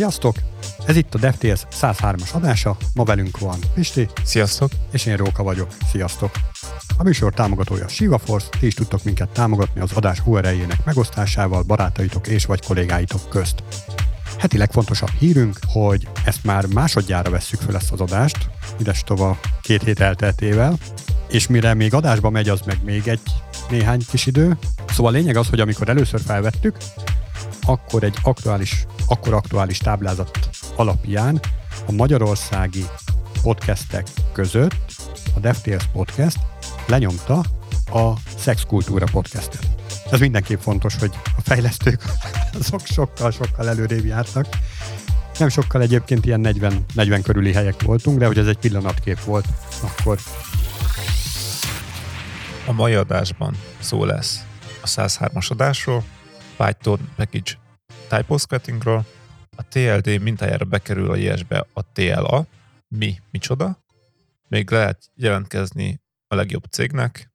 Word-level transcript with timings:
Sziasztok! 0.00 0.36
Ez 0.86 0.96
itt 0.96 1.14
a 1.14 1.18
DevTales 1.18 1.66
103-as 1.80 2.32
adása, 2.32 2.76
ma 2.94 3.04
velünk 3.04 3.38
van 3.38 3.58
Pisti. 3.74 4.08
Sziasztok! 4.24 4.70
És 4.92 5.06
én 5.06 5.16
Róka 5.16 5.42
vagyok. 5.42 5.68
Sziasztok! 5.90 6.30
A 6.98 7.02
műsor 7.02 7.34
támogatója 7.34 7.88
Shiva 7.88 8.18
Force, 8.18 8.48
ti 8.60 8.66
is 8.66 8.74
tudtok 8.74 9.04
minket 9.04 9.28
támogatni 9.28 9.80
az 9.80 9.92
adás 9.92 10.22
URL-jének 10.24 10.84
megosztásával 10.84 11.62
barátaitok 11.62 12.26
és 12.26 12.44
vagy 12.44 12.66
kollégáitok 12.66 13.28
közt. 13.28 13.62
Heti 14.38 14.58
legfontosabb 14.58 15.10
hírünk, 15.18 15.58
hogy 15.66 16.08
ezt 16.24 16.44
már 16.44 16.66
másodjára 16.66 17.30
vesszük 17.30 17.60
fel 17.60 17.76
ezt 17.76 17.92
az 17.92 18.00
adást, 18.00 18.50
ides 18.78 19.02
tova 19.02 19.38
két 19.62 19.82
hét 19.82 20.00
elteltével, 20.00 20.78
és 21.28 21.46
mire 21.46 21.74
még 21.74 21.94
adásba 21.94 22.30
megy, 22.30 22.48
az 22.48 22.60
meg 22.60 22.78
még 22.84 23.08
egy 23.08 23.20
néhány 23.70 24.00
kis 24.10 24.26
idő. 24.26 24.58
Szóval 24.88 25.12
a 25.12 25.16
lényeg 25.16 25.36
az, 25.36 25.48
hogy 25.48 25.60
amikor 25.60 25.88
először 25.88 26.20
felvettük, 26.20 26.76
akkor 27.66 28.02
egy 28.02 28.16
aktuális, 28.22 28.86
akkor 29.06 29.34
aktuális 29.34 29.78
táblázat 29.78 30.38
alapján 30.76 31.40
a 31.86 31.92
magyarországi 31.92 32.84
podcastek 33.42 34.06
között 34.32 34.92
a 35.34 35.40
DevTales 35.40 35.86
Podcast 35.92 36.38
lenyomta 36.86 37.44
a 37.92 38.12
Szexkultúra 38.36 39.06
podcastet. 39.12 39.66
Ez 40.10 40.20
mindenképp 40.20 40.60
fontos, 40.60 40.96
hogy 40.96 41.10
a 41.36 41.40
fejlesztők 41.40 42.02
azok 42.60 42.86
sokkal-sokkal 42.86 43.68
előrébb 43.68 44.04
jártak. 44.04 44.46
Nem 45.38 45.48
sokkal 45.48 45.82
egyébként 45.82 46.26
ilyen 46.26 46.40
40, 46.40 46.84
40 46.94 47.22
körüli 47.22 47.52
helyek 47.52 47.82
voltunk, 47.82 48.18
de 48.18 48.26
hogy 48.26 48.38
ez 48.38 48.46
egy 48.46 48.58
pillanatkép 48.58 49.20
volt, 49.20 49.46
akkor 49.80 50.18
a 52.66 52.72
mai 52.72 52.94
adásban 52.94 53.54
szó 53.78 54.04
lesz 54.04 54.40
a 54.82 54.86
103-as 54.86 55.50
adásról, 55.50 56.04
Python 56.60 57.12
package 57.16 57.58
typoscrattingról, 58.08 59.06
a 59.56 59.68
TLD 59.68 60.22
mintájára 60.22 60.64
bekerül 60.64 61.10
a 61.10 61.16
JS-be 61.16 61.66
a 61.72 61.92
TLA, 61.92 62.46
mi, 62.88 63.18
micsoda, 63.30 63.84
még 64.48 64.70
lehet 64.70 65.10
jelentkezni 65.14 66.02
a 66.26 66.34
legjobb 66.34 66.64
cégnek, 66.64 67.32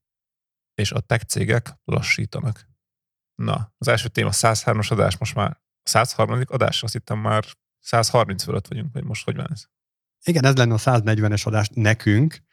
és 0.74 0.92
a 0.92 1.00
tech 1.00 1.26
cégek 1.26 1.74
lassítanak. 1.84 2.68
Na, 3.36 3.74
az 3.78 3.88
első 3.88 4.08
téma 4.08 4.30
103-as 4.32 4.92
adás, 4.92 5.18
most 5.18 5.36
már 5.36 5.62
103. 5.84 6.42
adás, 6.46 6.84
azt 6.84 6.94
hittem 6.94 7.20
már 7.20 7.46
130 7.80 8.44
fölött 8.44 8.68
vagyunk, 8.68 8.94
vagy 8.94 9.04
most 9.04 9.26
hogy 9.26 9.36
van 9.36 9.52
ez? 9.52 9.66
Igen, 10.24 10.46
ez 10.46 10.56
lenne 10.56 10.74
a 10.74 10.78
140-es 10.78 11.46
adás 11.46 11.70
nekünk, 11.74 12.44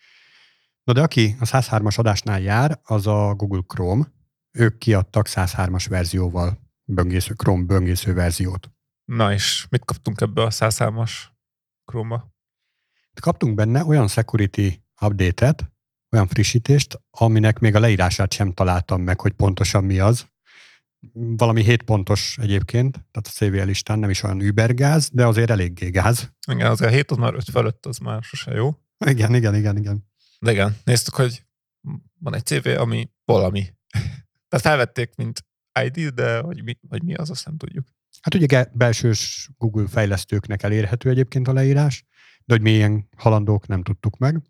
Na 0.85 0.93
de 0.93 1.03
aki 1.03 1.37
a 1.41 1.45
103-as 1.45 1.99
adásnál 1.99 2.41
jár, 2.41 2.81
az 2.83 3.07
a 3.07 3.35
Google 3.35 3.63
Chrome. 3.67 4.05
Ők 4.53 4.79
kiadtak 4.79 5.27
103-as 5.29 5.87
verzióval 5.89 6.59
böngésző, 6.85 7.35
Chrome 7.35 7.65
böngésző 7.65 8.15
verziót. 8.15 8.71
Na 9.05 9.33
és 9.33 9.67
mit 9.71 9.85
kaptunk 9.85 10.21
ebből 10.21 10.45
a 10.45 10.51
103-as 10.51 11.13
Chrome-ba? 11.85 12.35
Kaptunk 13.21 13.55
benne 13.55 13.85
olyan 13.85 14.09
security 14.09 14.81
update-et, 15.01 15.73
olyan 16.11 16.27
frissítést, 16.27 17.01
aminek 17.11 17.59
még 17.59 17.75
a 17.75 17.81
leírását 17.81 18.33
sem 18.33 18.53
találtam 18.53 19.03
meg, 19.03 19.21
hogy 19.21 19.33
pontosan 19.33 19.85
mi 19.85 19.99
az. 19.99 20.31
Valami 21.13 21.63
7 21.63 21.83
pontos 21.83 22.39
egyébként, 22.41 22.93
tehát 22.93 23.27
a 23.27 23.31
CVL 23.31 23.67
listán 23.67 23.99
nem 23.99 24.11
is 24.11 24.23
olyan 24.23 24.41
übergáz, 24.41 25.11
de 25.13 25.27
azért 25.27 25.51
eléggé 25.51 25.89
gáz. 25.89 26.33
Igen, 26.51 26.71
azért 26.71 26.93
7 26.93 27.11
az 27.11 27.17
már 27.17 27.35
5 27.35 27.45
fölött, 27.51 27.87
az 27.87 27.99
már 27.99 28.23
sose 28.23 28.55
jó. 28.55 28.79
Igen, 29.07 29.35
igen, 29.35 29.55
igen, 29.55 29.77
igen. 29.77 30.11
De 30.39 30.53
igen, 30.53 30.77
néztük, 30.85 31.15
hogy 31.15 31.45
van 32.19 32.35
egy 32.35 32.47
CV, 32.47 32.67
ami 32.67 33.11
valami. 33.25 33.75
Tehát 34.53 34.67
felvették, 34.67 35.15
mint 35.15 35.45
ID, 35.83 36.09
de 36.09 36.39
hogy 36.39 36.63
mi, 36.65 36.79
hogy 36.89 37.03
mi 37.03 37.15
az, 37.15 37.31
azt 37.31 37.47
nem 37.47 37.57
tudjuk. 37.57 37.89
Hát 38.21 38.35
ugye 38.35 38.67
belsős 38.73 39.51
Google 39.59 39.89
fejlesztőknek 39.89 40.63
elérhető 40.63 41.11
egyébként 41.11 41.49
a 41.49 41.53
leírás, 41.53 42.05
de 42.45 42.55
hogy 42.55 42.63
milyen 42.63 43.09
halandók 43.17 43.67
nem 43.67 43.83
tudtuk 43.83 44.19
meg. 44.19 44.43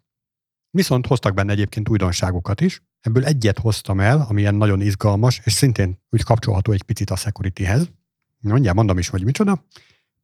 Viszont 0.70 1.06
hoztak 1.06 1.34
benne 1.34 1.52
egyébként 1.52 1.88
újdonságokat 1.88 2.60
is. 2.60 2.82
Ebből 3.00 3.24
egyet 3.24 3.58
hoztam 3.58 4.00
el, 4.00 4.20
ami 4.28 4.40
ilyen 4.40 4.54
nagyon 4.54 4.80
izgalmas, 4.80 5.40
és 5.44 5.52
szintén 5.52 6.02
úgy 6.10 6.22
kapcsolható 6.22 6.72
egy 6.72 6.82
picit 6.82 7.10
a 7.10 7.16
securityhez. 7.16 7.90
Mondjál, 8.38 8.74
mondom 8.74 8.98
is, 8.98 9.08
hogy 9.08 9.24
micsoda. 9.24 9.66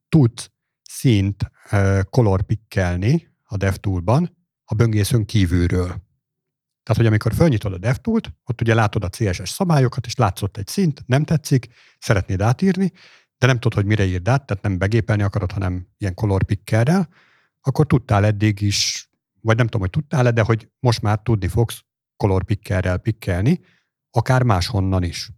Tud 0.08 0.50
szint 0.82 1.50
uh, 1.72 2.00
color 2.00 2.42
pickelni 2.42 3.28
a 3.42 3.56
DevTool-ban, 3.56 4.36
a 4.64 4.74
böngészőn 4.74 5.24
kívülről. 5.24 6.07
Tehát, 6.88 7.02
hogy 7.02 7.12
amikor 7.12 7.34
fölnyitod 7.34 7.72
a 7.72 7.78
DevToolt, 7.78 8.32
ott 8.44 8.60
ugye 8.60 8.74
látod 8.74 9.04
a 9.04 9.08
CSS 9.08 9.50
szabályokat, 9.50 10.06
és 10.06 10.14
látszott 10.14 10.56
egy 10.56 10.66
szint, 10.66 11.02
nem 11.06 11.24
tetszik, 11.24 11.68
szeretnéd 11.98 12.40
átírni, 12.40 12.92
de 13.38 13.46
nem 13.46 13.58
tudod, 13.58 13.74
hogy 13.74 13.86
mire 13.86 14.04
írd 14.04 14.28
át, 14.28 14.46
tehát 14.46 14.62
nem 14.62 14.78
begépelni 14.78 15.22
akarod, 15.22 15.52
hanem 15.52 15.88
ilyen 15.98 16.14
color 16.14 16.44
pickerrel, 16.44 17.08
akkor 17.60 17.86
tudtál 17.86 18.24
eddig 18.24 18.60
is, 18.60 19.10
vagy 19.40 19.56
nem 19.56 19.64
tudom, 19.64 19.80
hogy 19.80 19.90
tudtál-e, 19.90 20.30
de 20.30 20.42
hogy 20.42 20.68
most 20.78 21.02
már 21.02 21.20
tudni 21.22 21.48
fogsz 21.48 21.84
color 22.16 22.44
pickerrel 22.44 22.98
pikkelni, 22.98 23.60
akár 24.10 24.42
máshonnan 24.42 25.02
is. 25.02 25.30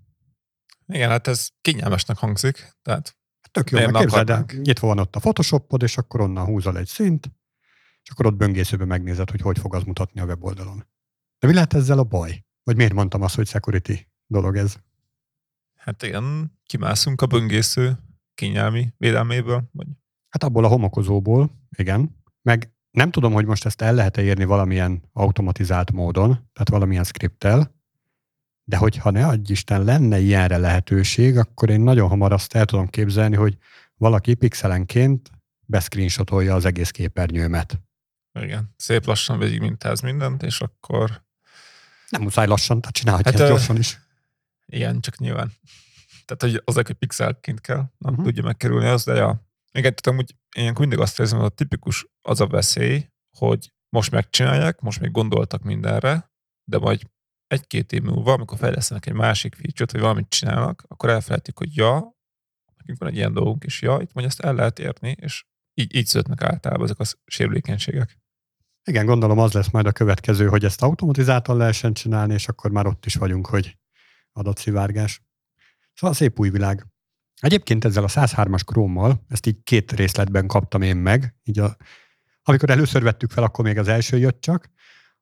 Igen, 0.87 1.11
hát 1.11 1.27
ez 1.27 1.49
kényelmesnek 1.61 2.17
hangzik. 2.17 2.77
Tehát 2.83 3.17
Tök 3.51 3.71
jó, 3.71 3.79
meg 3.79 3.93
képzeld, 3.93 4.27
de 4.27 4.45
nyitva 4.63 4.87
van 4.87 4.99
ott 4.99 5.17
a 5.17 5.21
Photoshopod, 5.21 5.83
és 5.83 5.97
akkor 5.97 6.21
onnan 6.21 6.45
húzol 6.45 6.79
egy 6.79 6.87
szint, 6.87 7.31
és 8.03 8.11
akkor 8.11 8.27
ott 8.27 8.37
böngészőben 8.37 8.87
megnézed, 8.87 9.31
hogy 9.31 9.41
hogy 9.41 9.59
fog 9.59 9.75
az 9.75 9.83
mutatni 9.83 10.21
a 10.21 10.25
weboldalon. 10.25 10.85
De 11.41 11.47
mi 11.47 11.55
lehet 11.55 11.75
ezzel 11.75 11.99
a 11.99 12.05
baj? 12.05 12.45
Vagy 12.63 12.77
miért 12.77 12.93
mondtam 12.93 13.23
azt, 13.23 13.35
hogy 13.35 13.47
security 13.47 14.07
dolog 14.27 14.57
ez? 14.57 14.77
Hát 15.75 16.03
igen, 16.03 16.59
kimászunk 16.65 17.23
a 17.23 17.27
böngésző 17.27 17.99
kényelmi 18.35 18.95
védelméből. 18.97 19.69
Vagy... 19.73 19.87
Hát 20.29 20.45
abból 20.45 20.65
a 20.65 20.69
homokozóból, 20.69 21.51
igen. 21.77 22.23
Meg 22.43 22.73
nem 22.91 23.11
tudom, 23.11 23.33
hogy 23.33 23.47
most 23.47 23.65
ezt 23.65 23.83
el 23.83 23.95
lehet-e 23.95 24.23
érni 24.23 24.45
valamilyen 24.45 25.03
automatizált 25.13 25.93
módon, 25.93 26.29
tehát 26.29 26.69
valamilyen 26.69 27.05
skripttel, 27.05 27.75
de 28.65 28.77
hogyha 28.77 29.11
ne 29.11 29.27
adj 29.27 29.53
Isten 29.53 29.85
lenne 29.85 30.19
ilyenre 30.19 30.57
lehetőség, 30.57 31.37
akkor 31.39 31.71
én 31.71 31.81
nagyon 31.81 32.09
hamar 32.09 32.33
azt 32.33 32.55
el 32.55 32.65
tudom 32.65 32.89
képzelni, 32.89 33.37
hogy 33.37 33.59
valaki 33.95 34.35
pixelenként 34.35 35.31
beszcreenshotolja 35.67 36.55
az 36.55 36.65
egész 36.65 36.91
képernyőmet. 36.91 37.81
Igen, 38.41 38.75
szép 38.77 39.05
lassan 39.05 39.39
végig 39.39 39.61
mintáz 39.61 40.01
mindent, 40.01 40.43
és 40.43 40.61
akkor... 40.61 41.29
Nem 42.11 42.23
muszáj 42.23 42.47
lassan, 42.47 42.81
tehát 42.81 42.97
csinálhatja 42.97 43.39
hát, 43.39 43.49
gyorsan 43.49 43.77
is. 43.77 43.99
Igen, 44.67 45.01
csak 45.01 45.19
nyilván. 45.19 45.53
Tehát, 46.25 46.55
hogy 46.55 46.63
az 46.65 46.77
egy 46.77 46.93
pixelként 46.93 47.61
kell, 47.61 47.77
nem 47.99 48.13
uh-huh. 48.13 48.25
tudja 48.25 48.43
megkerülni 48.43 48.87
az, 48.87 49.05
de 49.05 49.15
ja. 49.15 49.49
Igen, 49.73 49.95
tehát 49.95 50.07
amúgy 50.07 50.35
én 50.57 50.73
mindig 50.79 50.99
azt 50.99 51.21
érzem, 51.21 51.39
hogy 51.39 51.47
a 51.47 51.55
tipikus 51.55 52.07
az 52.23 52.41
a 52.41 52.47
veszély, 52.47 53.07
hogy 53.39 53.73
most 53.89 54.11
megcsinálják, 54.11 54.81
most 54.81 55.01
még 55.01 55.11
gondoltak 55.11 55.63
mindenre, 55.63 56.33
de 56.65 56.79
majd 56.79 57.03
egy-két 57.47 57.93
év 57.93 58.03
múlva, 58.03 58.33
amikor 58.33 58.59
fejlesztenek 58.59 59.07
egy 59.07 59.13
másik 59.13 59.55
feature-t, 59.55 59.93
vagy 59.93 60.01
valamit 60.01 60.29
csinálnak, 60.29 60.85
akkor 60.89 61.09
elfelejtik, 61.11 61.59
hogy 61.59 61.77
ja, 61.77 62.19
nekünk 62.77 62.99
van 62.99 63.09
egy 63.09 63.17
ilyen 63.17 63.33
dolgunk, 63.33 63.65
és 63.65 63.83
ja, 63.83 63.99
itt 64.01 64.13
majd 64.13 64.27
ezt 64.27 64.41
el 64.41 64.55
lehet 64.55 64.79
érni, 64.79 65.17
és 65.21 65.45
így, 65.75 65.95
így 65.95 66.07
születnek 66.07 66.43
általában 66.43 66.85
ezek 66.85 66.99
a 66.99 67.05
sérülékenységek. 67.25 68.19
Igen, 68.85 69.07
gondolom 69.07 69.39
az 69.39 69.53
lesz 69.53 69.71
majd 69.71 69.87
a 69.87 69.93
következő, 69.93 70.47
hogy 70.47 70.65
ezt 70.65 70.83
automatizáltan 70.83 71.57
lehessen 71.57 71.93
csinálni, 71.93 72.33
és 72.33 72.49
akkor 72.49 72.71
már 72.71 72.87
ott 72.87 73.07
is 73.07 73.15
vagyunk, 73.15 73.47
hogy 73.47 73.79
adatszivárgás. 74.33 75.23
Szóval 75.95 76.17
szép 76.17 76.41
új 76.41 76.51
világ. 76.51 76.87
Egyébként 77.41 77.85
ezzel 77.85 78.05
a 78.05 78.09
103-as 78.09 78.61
krómmal, 78.65 79.25
ezt 79.29 79.47
így 79.47 79.63
két 79.63 79.93
részletben 79.93 80.47
kaptam 80.47 80.83
én 80.83 80.97
meg, 80.97 81.35
így 81.45 81.59
a, 81.59 81.77
amikor 82.43 82.71
először 82.71 83.03
vettük 83.03 83.31
fel, 83.31 83.45
akkor 83.45 83.65
még 83.65 83.79
az 83.79 83.89
első 83.89 84.19
jött 84.19 84.41
csak, 84.41 84.71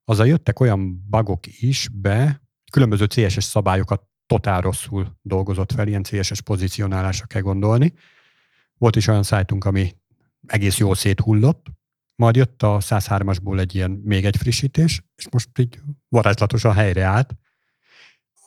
azzal 0.04 0.26
jöttek 0.26 0.60
olyan 0.60 1.04
bugok 1.08 1.47
is 1.47 1.88
be, 1.92 2.42
különböző 2.72 3.06
CSS 3.06 3.44
szabályokat 3.44 4.02
totál 4.26 4.60
rosszul 4.60 5.18
dolgozott 5.22 5.72
fel, 5.72 5.88
ilyen 5.88 6.02
CSS 6.02 6.41
pozícionálásra 6.41 7.26
kell 7.26 7.41
gondolni. 7.41 7.94
Volt 8.74 8.97
is 8.97 9.06
olyan 9.06 9.22
szájtunk, 9.22 9.64
ami 9.64 9.94
egész 10.47 10.78
jól 10.78 10.94
széthullott, 10.94 11.66
majd 12.18 12.36
jött 12.36 12.62
a 12.62 12.78
103-asból 12.80 13.59
egy 13.59 13.74
ilyen, 13.74 13.91
még 13.91 14.24
egy 14.24 14.36
frissítés, 14.36 15.03
és 15.16 15.28
most 15.30 15.59
így 15.59 15.80
varázslatosan 16.09 16.72
helyreállt. 16.74 17.34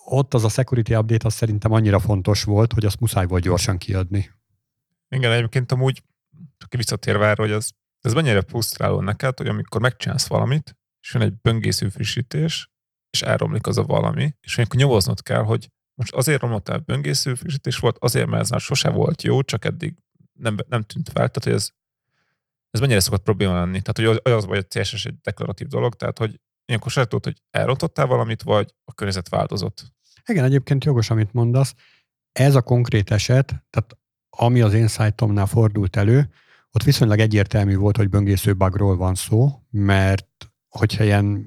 Ott 0.05 0.33
az 0.33 0.43
a 0.43 0.49
security 0.49 0.93
update 0.93 1.27
az 1.27 1.33
szerintem 1.33 1.71
annyira 1.71 1.99
fontos 1.99 2.43
volt, 2.43 2.73
hogy 2.73 2.85
azt 2.85 2.99
muszáj 2.99 3.25
volt 3.25 3.43
gyorsan 3.43 3.77
kiadni. 3.77 4.31
Igen, 5.09 5.31
egyébként 5.31 5.71
amúgy 5.71 6.03
csak 6.57 6.73
visszatérve 6.75 7.27
erre, 7.27 7.41
hogy 7.41 7.51
az, 7.51 7.71
ez 8.01 8.13
mennyire 8.13 8.41
frusztráló 8.41 9.01
neked, 9.01 9.37
hogy 9.37 9.47
amikor 9.47 9.81
megcsinálsz 9.81 10.27
valamit, 10.27 10.77
és 11.01 11.13
jön 11.13 11.23
egy 11.23 11.33
böngésző 11.41 11.89
frissítés, 11.89 12.69
és 13.09 13.21
elromlik 13.21 13.67
az 13.67 13.77
a 13.77 13.83
valami, 13.83 14.35
és 14.41 14.57
amikor 14.57 14.79
nyomoznod 14.79 15.23
kell, 15.23 15.43
hogy 15.43 15.69
most 15.93 16.13
azért 16.13 16.41
romlott 16.41 16.69
el 16.69 16.77
böngésző 16.77 17.35
frissítés 17.35 17.77
volt, 17.77 17.97
azért, 17.99 18.27
mert 18.27 18.41
ez 18.41 18.49
már 18.49 18.59
sose 18.59 18.89
volt 18.89 19.21
jó, 19.21 19.41
csak 19.41 19.65
eddig 19.65 19.95
nem, 20.33 20.57
nem 20.67 20.81
tűnt 20.81 21.05
fel, 21.05 21.29
tehát 21.29 21.43
hogy 21.43 21.53
ez 21.53 21.69
ez 22.71 22.79
mennyire 22.79 22.99
szokott 22.99 23.23
probléma 23.23 23.53
lenni? 23.53 23.81
Tehát, 23.81 24.21
hogy 24.23 24.33
az 24.33 24.45
vagy 24.45 24.57
a 24.57 24.79
CSS 24.79 25.05
egy 25.05 25.19
deklaratív 25.21 25.67
dolog, 25.67 25.95
tehát, 25.95 26.17
hogy 26.17 26.39
ilyenkor 26.65 26.91
se 26.91 27.05
tudod, 27.05 27.23
hogy 27.23 27.41
elrontottál 27.49 28.05
valamit, 28.05 28.41
vagy 28.41 28.73
a 28.83 28.93
környezet 28.93 29.29
változott. 29.29 29.93
Igen, 30.25 30.43
egyébként 30.43 30.83
jogos, 30.83 31.09
amit 31.09 31.33
mondasz. 31.33 31.75
Ez 32.31 32.55
a 32.55 32.61
konkrét 32.61 33.11
eset, 33.11 33.47
tehát 33.69 33.97
ami 34.29 34.61
az 34.61 34.73
én 34.73 34.87
szájtomnál 34.87 35.45
fordult 35.45 35.95
elő, 35.95 36.29
ott 36.71 36.83
viszonylag 36.83 37.19
egyértelmű 37.19 37.75
volt, 37.75 37.97
hogy 37.97 38.09
böngésző 38.09 38.53
bugról 38.53 38.97
van 38.97 39.15
szó, 39.15 39.63
mert 39.69 40.51
hogyha 40.67 41.03
ilyen 41.03 41.45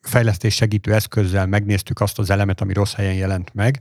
fejlesztés 0.00 0.54
segítő 0.54 0.94
eszközzel 0.94 1.46
megnéztük 1.46 2.00
azt 2.00 2.18
az 2.18 2.30
elemet, 2.30 2.60
ami 2.60 2.72
rossz 2.72 2.94
helyen 2.94 3.14
jelent 3.14 3.54
meg, 3.54 3.80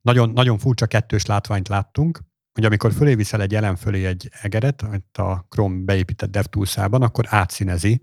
nagyon, 0.00 0.30
nagyon 0.30 0.58
furcsa 0.58 0.86
kettős 0.86 1.26
látványt 1.26 1.68
láttunk, 1.68 2.20
hogy 2.54 2.64
amikor 2.64 2.92
fölé 2.92 3.14
viszel 3.14 3.42
egy 3.42 3.54
elem 3.54 3.76
fölé 3.76 4.06
egy 4.06 4.30
egeret, 4.42 4.82
amit 4.82 5.18
a 5.18 5.46
Chrome 5.48 5.84
beépített 5.84 6.30
DevTools-ában, 6.30 7.02
akkor 7.02 7.24
átszínezi 7.28 8.02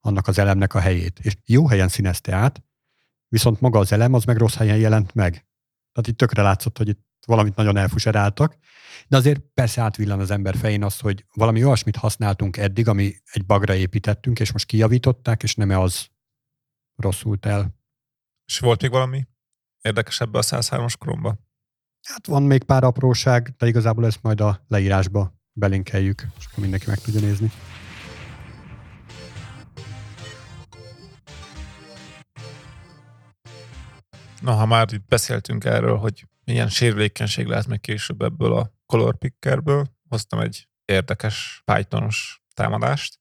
annak 0.00 0.26
az 0.28 0.38
elemnek 0.38 0.74
a 0.74 0.80
helyét. 0.80 1.18
És 1.22 1.36
jó 1.44 1.68
helyen 1.68 1.88
színezte 1.88 2.34
át, 2.34 2.62
viszont 3.28 3.60
maga 3.60 3.78
az 3.78 3.92
elem 3.92 4.14
az 4.14 4.24
meg 4.24 4.36
rossz 4.36 4.54
helyen 4.54 4.76
jelent 4.76 5.14
meg. 5.14 5.32
Tehát 5.92 6.08
itt 6.08 6.16
tökre 6.16 6.42
látszott, 6.42 6.78
hogy 6.78 6.88
itt 6.88 7.06
valamit 7.26 7.54
nagyon 7.54 7.76
elfuseráltak, 7.76 8.56
de 9.08 9.16
azért 9.16 9.40
persze 9.54 9.82
átvillan 9.82 10.20
az 10.20 10.30
ember 10.30 10.56
fején 10.56 10.84
az, 10.84 10.98
hogy 10.98 11.24
valami 11.34 11.64
olyasmit 11.64 11.96
használtunk 11.96 12.56
eddig, 12.56 12.88
ami 12.88 13.14
egy 13.24 13.46
bagra 13.46 13.74
építettünk, 13.74 14.40
és 14.40 14.52
most 14.52 14.66
kijavították, 14.66 15.42
és 15.42 15.54
nem 15.54 15.70
az 15.70 16.06
rosszult 16.96 17.46
el. 17.46 17.76
És 18.44 18.58
volt 18.58 18.82
még 18.82 18.90
valami 18.90 19.26
érdekesebb 19.80 20.34
a 20.34 20.42
103-as 20.42 20.98
Chrome-ba? 20.98 21.38
Hát 22.02 22.26
van 22.26 22.42
még 22.42 22.64
pár 22.64 22.84
apróság, 22.84 23.54
de 23.58 23.66
igazából 23.66 24.06
ezt 24.06 24.22
majd 24.22 24.40
a 24.40 24.64
leírásba 24.68 25.34
belinkeljük, 25.52 26.26
és 26.38 26.44
akkor 26.46 26.58
mindenki 26.58 26.86
meg 26.88 26.98
tudja 26.98 27.20
nézni. 27.20 27.50
Na, 34.40 34.52
ha 34.52 34.66
már 34.66 34.92
itt 34.92 35.06
beszéltünk 35.06 35.64
erről, 35.64 35.96
hogy 35.96 36.26
milyen 36.44 36.68
sérülékenység 36.68 37.46
lehet 37.46 37.66
meg 37.66 37.80
később 37.80 38.22
ebből 38.22 38.52
a 38.52 38.72
color 38.86 39.18
pickerből, 39.18 39.86
hoztam 40.08 40.40
egy 40.40 40.68
érdekes 40.84 41.62
Pythonos 41.64 42.42
támadást. 42.54 43.20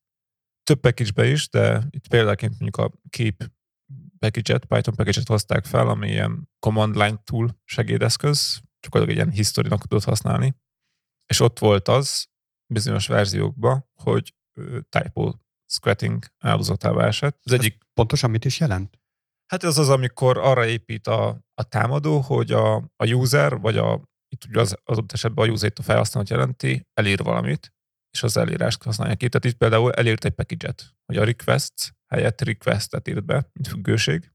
Több 0.64 0.80
package 0.80 1.28
is, 1.28 1.50
de 1.50 1.88
itt 1.90 2.08
példaként 2.08 2.60
mondjuk 2.60 2.78
a 2.78 2.92
Keep 3.10 3.52
package-et, 4.20 4.66
Python 4.66 4.96
package-et 4.96 5.28
hozták 5.28 5.66
fel, 5.66 5.88
ami 5.88 6.10
ilyen 6.10 6.50
command 6.60 6.96
line 6.96 7.22
tool 7.24 7.60
segédeszköz, 7.64 8.62
csak 8.82 8.96
egy 8.96 9.10
ilyen 9.10 9.32
historinak 9.32 9.82
tudod 9.82 10.04
használni. 10.04 10.56
És 11.26 11.40
ott 11.40 11.60
volt 11.60 11.88
az 11.88 12.28
bizonyos 12.74 13.08
verziókban, 13.08 13.90
hogy 13.94 14.36
typo 14.90 15.34
squatting 15.72 16.26
áldozatává 16.40 17.08
esett. 17.08 17.40
Az 17.44 17.52
Ez 17.52 17.60
egyik 17.60 17.78
pontosan 17.94 18.30
mit 18.30 18.46
is 18.46 18.60
jelent? 18.60 19.00
Hát 19.46 19.64
ez 19.64 19.78
az, 19.78 19.90
amikor 19.90 20.38
arra 20.38 20.66
épít 20.66 21.08
a, 21.08 21.28
a 21.54 21.64
támadó, 21.64 22.20
hogy 22.20 22.52
a, 22.52 22.76
a 22.76 23.06
user, 23.06 23.58
vagy 23.58 23.78
a, 23.78 24.02
itt 24.28 24.46
ugye 24.46 24.60
az, 24.60 24.76
az 24.84 25.00
esetben 25.08 25.50
a 25.50 25.52
user 25.52 25.72
a 25.76 25.82
felhasználót 25.82 26.30
jelenti, 26.30 26.88
elír 26.94 27.24
valamit, 27.24 27.74
és 28.12 28.24
az 28.24 28.38
elírást 28.38 28.84
használja 28.84 29.16
ki. 29.16 29.30
Tehát 29.30 29.46
itt 29.46 29.58
például 29.58 29.94
elírt 29.94 30.26
egy 30.26 30.34
package-et, 30.34 30.96
hogy 31.06 31.18
a 31.18 31.24
requests 31.24 31.94
helyett 32.08 32.42
request-et 32.42 33.08
írt 33.08 33.26
be, 33.26 33.50
mint 33.54 33.68
függőség. 33.68 34.32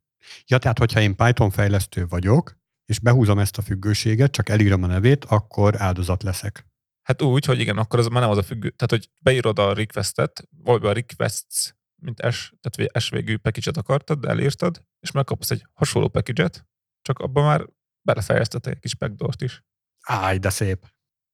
Ja, 0.47 0.59
tehát 0.59 0.79
hogyha 0.79 1.01
én 1.01 1.17
Python 1.17 1.51
fejlesztő 1.51 2.07
vagyok, 2.07 2.57
és 2.87 2.99
behúzom 2.99 3.39
ezt 3.39 3.59
a 3.59 3.63
függőséget, 3.63 4.33
csak 4.33 4.49
elírom 4.49 4.83
a 4.83 4.87
nevét, 4.87 5.25
akkor 5.25 5.83
áldozat 5.83 6.23
leszek. 6.23 6.67
Hát 7.03 7.23
úgy, 7.23 7.45
hogy 7.45 7.61
igen, 7.61 7.79
akkor 7.79 7.99
az 7.99 8.07
már 8.07 8.23
nem 8.23 8.31
az 8.31 8.39
a 8.39 8.43
függő, 8.43 8.71
tehát 8.71 8.91
hogy 8.91 9.11
beírod 9.21 9.59
a 9.59 9.73
requestet, 9.73 10.49
vagy 10.51 10.85
a 10.85 10.93
requests, 10.93 11.75
mint 12.03 12.23
S, 12.31 12.53
tehát 12.61 12.99
S 12.99 13.09
végű 13.09 13.37
package-et 13.37 13.77
akartad, 13.77 14.19
de 14.19 14.29
elírtad, 14.29 14.85
és 15.01 15.11
megkapsz 15.11 15.51
egy 15.51 15.67
hasonló 15.73 16.09
package-et, 16.09 16.67
csak 17.03 17.19
abban 17.19 17.45
már 17.45 17.67
belefejeztetek 18.07 18.75
egy 18.75 18.81
kis 18.81 18.95
backdoor 18.95 19.35
is. 19.39 19.65
Áj, 20.01 20.39
de 20.39 20.51
szép. 20.51 20.87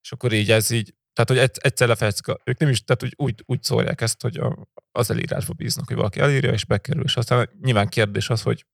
És 0.03 0.11
akkor 0.11 0.31
így 0.33 0.51
ez 0.51 0.69
így, 0.69 0.95
tehát 1.13 1.29
hogy 1.29 1.59
egyszer 1.61 1.87
lefejeztek, 1.87 2.41
ők 2.43 2.57
nem 2.57 2.69
is, 2.69 2.83
tehát 2.83 3.01
hogy 3.01 3.13
úgy, 3.15 3.43
úgy 3.45 3.63
szólják 3.63 4.01
ezt, 4.01 4.21
hogy 4.21 4.37
a, 4.37 4.69
az 4.91 5.09
elírásba 5.09 5.53
bíznak, 5.53 5.87
hogy 5.87 5.95
valaki 5.95 6.19
elírja, 6.19 6.51
és 6.51 6.65
bekerül, 6.65 7.03
és 7.03 7.15
aztán 7.15 7.49
nyilván 7.61 7.87
kérdés 7.87 8.29
az, 8.29 8.41
hogy 8.41 8.65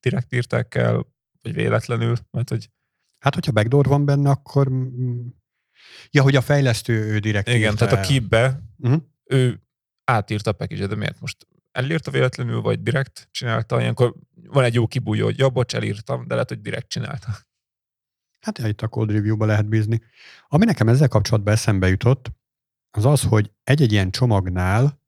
direkt 0.00 0.32
írták 0.32 0.74
el, 0.74 1.06
vagy 1.42 1.54
véletlenül, 1.54 2.16
mert 2.30 2.48
hogy... 2.48 2.70
Hát, 3.18 3.34
hogyha 3.34 3.52
backdoor 3.52 3.86
van 3.86 4.04
benne, 4.04 4.30
akkor... 4.30 4.72
Ja, 6.10 6.22
hogy 6.22 6.36
a 6.36 6.40
fejlesztő 6.40 6.92
ő 6.92 7.18
direkt 7.18 7.48
Igen, 7.48 7.76
tehát 7.76 7.94
el. 7.94 8.02
a 8.02 8.06
keep-be 8.06 8.60
uh-huh. 8.78 9.02
ő 9.24 9.62
átírta 10.04 10.50
a 10.50 10.52
package 10.52 10.86
de 10.86 10.94
miért 10.94 11.20
most 11.20 11.46
elírta 11.72 12.10
véletlenül, 12.10 12.60
vagy 12.60 12.82
direkt 12.82 13.28
csinálta, 13.30 13.80
ilyenkor 13.80 14.14
van 14.34 14.64
egy 14.64 14.74
jó 14.74 14.86
kibújó, 14.86 15.24
hogy 15.24 15.38
ja, 15.38 15.48
bocs, 15.48 15.74
elírtam, 15.74 16.26
de 16.26 16.34
lehet, 16.34 16.48
hogy 16.48 16.60
direkt 16.60 16.88
csinálta. 16.88 17.36
Hát 18.40 18.58
ja, 18.58 18.66
itt 18.66 18.82
a 18.82 18.88
code 18.88 19.12
review-ba 19.12 19.46
lehet 19.46 19.68
bízni. 19.68 20.00
Ami 20.46 20.64
nekem 20.64 20.88
ezzel 20.88 21.08
kapcsolatban 21.08 21.52
eszembe 21.52 21.88
jutott, 21.88 22.30
az 22.90 23.04
az, 23.04 23.22
hogy 23.22 23.52
egy-egy 23.62 23.92
ilyen 23.92 24.10
csomagnál 24.10 25.00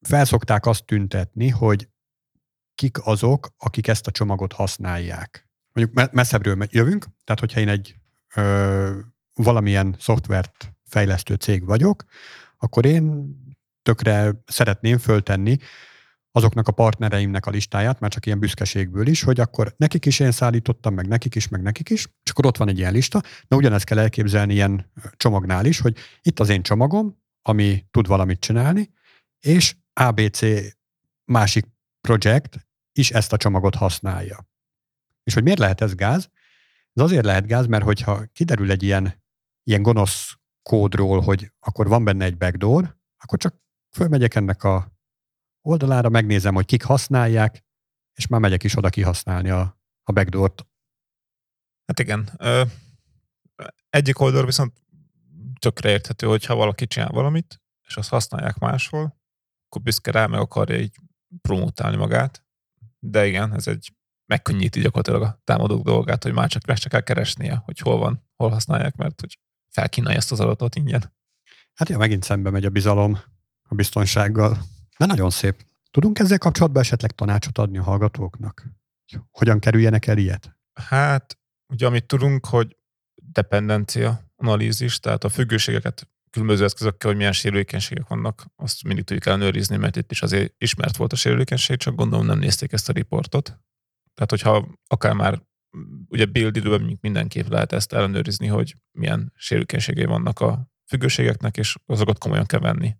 felszokták 0.00 0.66
azt 0.66 0.84
tüntetni, 0.84 1.48
hogy 1.48 1.88
kik 2.74 3.06
azok, 3.06 3.54
akik 3.56 3.86
ezt 3.86 4.06
a 4.06 4.10
csomagot 4.10 4.52
használják. 4.52 5.47
Mondjuk 5.78 6.12
messzebbről 6.12 6.66
jövünk, 6.70 7.06
tehát 7.24 7.40
hogyha 7.40 7.60
én 7.60 7.68
egy 7.68 7.94
ö, 8.34 8.98
valamilyen 9.34 9.96
szoftvert 9.98 10.72
fejlesztő 10.84 11.34
cég 11.34 11.64
vagyok, 11.64 12.04
akkor 12.56 12.84
én 12.84 13.34
tökre 13.82 14.42
szeretném 14.46 14.98
föltenni 14.98 15.56
azoknak 16.32 16.68
a 16.68 16.72
partnereimnek 16.72 17.46
a 17.46 17.50
listáját, 17.50 18.00
már 18.00 18.10
csak 18.10 18.26
ilyen 18.26 18.38
büszkeségből 18.38 19.06
is, 19.06 19.22
hogy 19.22 19.40
akkor 19.40 19.74
nekik 19.76 20.06
is 20.06 20.20
én 20.20 20.30
szállítottam, 20.30 20.94
meg 20.94 21.06
nekik 21.06 21.34
is, 21.34 21.48
meg 21.48 21.62
nekik 21.62 21.90
is, 21.90 22.06
és 22.22 22.30
akkor 22.30 22.46
ott 22.46 22.56
van 22.56 22.68
egy 22.68 22.78
ilyen 22.78 22.92
lista. 22.92 23.22
Na 23.48 23.56
ugyanezt 23.56 23.84
kell 23.84 23.98
elképzelni 23.98 24.52
ilyen 24.52 24.90
csomagnál 25.16 25.64
is, 25.64 25.80
hogy 25.80 25.96
itt 26.22 26.40
az 26.40 26.48
én 26.48 26.62
csomagom, 26.62 27.22
ami 27.42 27.84
tud 27.90 28.06
valamit 28.06 28.40
csinálni, 28.40 28.90
és 29.38 29.74
ABC 29.92 30.40
másik 31.24 31.66
projekt 32.00 32.66
is 32.92 33.10
ezt 33.10 33.32
a 33.32 33.36
csomagot 33.36 33.74
használja. 33.74 34.46
És 35.28 35.34
hogy 35.34 35.42
miért 35.42 35.58
lehet 35.58 35.80
ez 35.80 35.94
gáz? 35.94 36.30
Ez 36.92 37.02
azért 37.02 37.24
lehet 37.24 37.46
gáz, 37.46 37.66
mert 37.66 37.84
hogyha 37.84 38.26
kiderül 38.26 38.70
egy 38.70 38.82
ilyen, 38.82 39.22
ilyen 39.62 39.82
gonosz 39.82 40.38
kódról, 40.62 41.20
hogy 41.20 41.52
akkor 41.58 41.88
van 41.88 42.04
benne 42.04 42.24
egy 42.24 42.36
backdoor, 42.36 42.96
akkor 43.16 43.38
csak 43.38 43.62
fölmegyek 43.96 44.34
ennek 44.34 44.62
a 44.62 44.92
oldalára, 45.66 46.08
megnézem, 46.08 46.54
hogy 46.54 46.64
kik 46.64 46.82
használják, 46.82 47.64
és 48.14 48.26
már 48.26 48.40
megyek 48.40 48.64
is 48.64 48.76
oda 48.76 48.88
kihasználni 48.88 49.50
a, 49.50 49.80
a 50.02 50.12
backdoor-t. 50.12 50.66
Hát 51.86 51.98
igen. 51.98 52.28
Ö, 52.36 52.62
egyik 53.90 54.20
oldal 54.20 54.44
viszont 54.44 54.84
tökre 55.58 55.90
érthető, 55.90 56.26
hogyha 56.26 56.54
valaki 56.54 56.86
csinál 56.86 57.10
valamit, 57.10 57.60
és 57.86 57.96
azt 57.96 58.08
használják 58.08 58.58
máshol, 58.58 59.20
akkor 59.66 59.82
büszke 59.82 60.10
rá 60.10 60.26
meg 60.26 60.40
akarja 60.40 60.78
így 60.78 60.96
promotálni 61.40 61.96
magát. 61.96 62.44
De 62.98 63.26
igen, 63.26 63.54
ez 63.54 63.66
egy 63.66 63.96
megkönnyíti 64.28 64.80
gyakorlatilag 64.80 65.22
a 65.22 65.40
támadók 65.44 65.84
dolgát, 65.84 66.22
hogy 66.22 66.32
már 66.32 66.48
csak 66.48 66.66
meg 66.66 66.78
csak 66.78 66.92
kell 66.92 67.00
keresnie, 67.00 67.62
hogy 67.64 67.78
hol 67.78 67.98
van, 67.98 68.28
hol 68.36 68.50
használják, 68.50 68.96
mert 68.96 69.20
hogy 69.20 69.38
felkínálja 69.68 70.18
ezt 70.18 70.32
az 70.32 70.40
adatot 70.40 70.74
ingyen. 70.74 71.16
Hát 71.74 71.88
ja, 71.88 71.98
megint 71.98 72.22
szembe 72.22 72.50
megy 72.50 72.64
a 72.64 72.70
bizalom 72.70 73.18
a 73.68 73.74
biztonsággal. 73.74 74.58
De 74.98 75.06
nagyon 75.06 75.30
szép. 75.30 75.64
Tudunk 75.90 76.18
ezzel 76.18 76.38
kapcsolatban 76.38 76.82
esetleg 76.82 77.10
tanácsot 77.10 77.58
adni 77.58 77.78
a 77.78 77.82
hallgatóknak? 77.82 78.66
Hogyan 79.30 79.58
kerüljenek 79.58 80.06
el 80.06 80.18
ilyet? 80.18 80.56
Hát, 80.72 81.38
ugye 81.72 81.86
amit 81.86 82.06
tudunk, 82.06 82.46
hogy 82.46 82.76
dependencia 83.14 84.20
analízis, 84.36 85.00
tehát 85.00 85.24
a 85.24 85.28
függőségeket 85.28 86.08
különböző 86.30 86.64
eszközökkel, 86.64 87.08
hogy 87.08 87.18
milyen 87.18 87.32
sérülékenységek 87.32 88.08
vannak, 88.08 88.46
azt 88.56 88.82
mindig 88.82 89.04
tudjuk 89.04 89.26
ellenőrizni, 89.26 89.76
mert 89.76 89.96
itt 89.96 90.10
is 90.10 90.22
azért 90.22 90.54
ismert 90.58 90.96
volt 90.96 91.12
a 91.12 91.16
sérülékenység, 91.16 91.76
csak 91.76 91.94
gondolom 91.94 92.26
nem 92.26 92.38
nézték 92.38 92.72
ezt 92.72 92.88
a 92.88 92.92
riportot. 92.92 93.58
Tehát, 94.18 94.30
hogyha 94.30 94.68
akár 94.86 95.12
már 95.12 95.42
ugye 96.08 96.26
build 96.26 96.56
időben 96.56 96.98
mindenképp 97.00 97.48
lehet 97.48 97.72
ezt 97.72 97.92
ellenőrizni, 97.92 98.46
hogy 98.46 98.74
milyen 98.92 99.32
sérülékenységei 99.36 100.04
vannak 100.04 100.40
a 100.40 100.68
függőségeknek, 100.86 101.56
és 101.56 101.76
azokat 101.86 102.18
komolyan 102.18 102.46
kell 102.46 102.60
venni. 102.60 102.96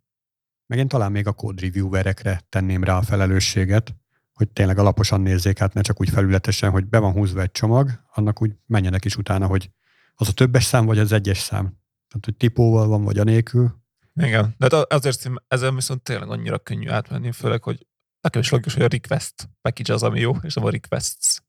Meg 0.66 0.78
én 0.78 0.88
talán 0.88 1.12
még 1.12 1.26
a 1.26 1.32
code 1.32 1.62
reviewerekre 1.62 2.40
tenném 2.48 2.84
rá 2.84 2.96
a 2.96 3.02
felelősséget, 3.02 3.94
hogy 4.32 4.48
tényleg 4.48 4.78
alaposan 4.78 5.20
nézzék 5.20 5.60
át, 5.60 5.74
ne 5.74 5.80
csak 5.80 6.00
úgy 6.00 6.10
felületesen, 6.10 6.70
hogy 6.70 6.86
be 6.86 6.98
van 6.98 7.12
húzva 7.12 7.40
egy 7.40 7.50
csomag, 7.50 7.90
annak 8.12 8.42
úgy 8.42 8.52
menjenek 8.66 9.04
is 9.04 9.16
utána, 9.16 9.46
hogy 9.46 9.70
az 10.14 10.28
a 10.28 10.32
többes 10.32 10.64
szám, 10.64 10.86
vagy 10.86 10.98
az 10.98 11.12
egyes 11.12 11.38
szám. 11.38 11.64
Tehát, 12.08 12.24
hogy 12.24 12.36
tipóval 12.36 12.88
van, 12.88 13.04
vagy 13.04 13.18
anélkül. 13.18 13.82
Igen, 14.14 14.54
de 14.58 14.68
hát 14.70 14.92
azért 14.92 15.30
ezzel 15.48 15.72
viszont 15.72 16.02
tényleg 16.02 16.28
annyira 16.28 16.58
könnyű 16.58 16.88
átmenni, 16.88 17.32
főleg, 17.32 17.62
hogy 17.62 17.86
nekem 18.20 18.40
is 18.40 18.50
logikus, 18.50 18.74
hogy 18.74 18.82
a 18.82 18.88
request 18.88 19.48
package 19.62 19.92
az, 19.92 20.02
ami 20.02 20.20
jó, 20.20 20.32
és 20.42 20.54
nem 20.54 20.64
a 20.64 20.70
requests. 20.70 21.42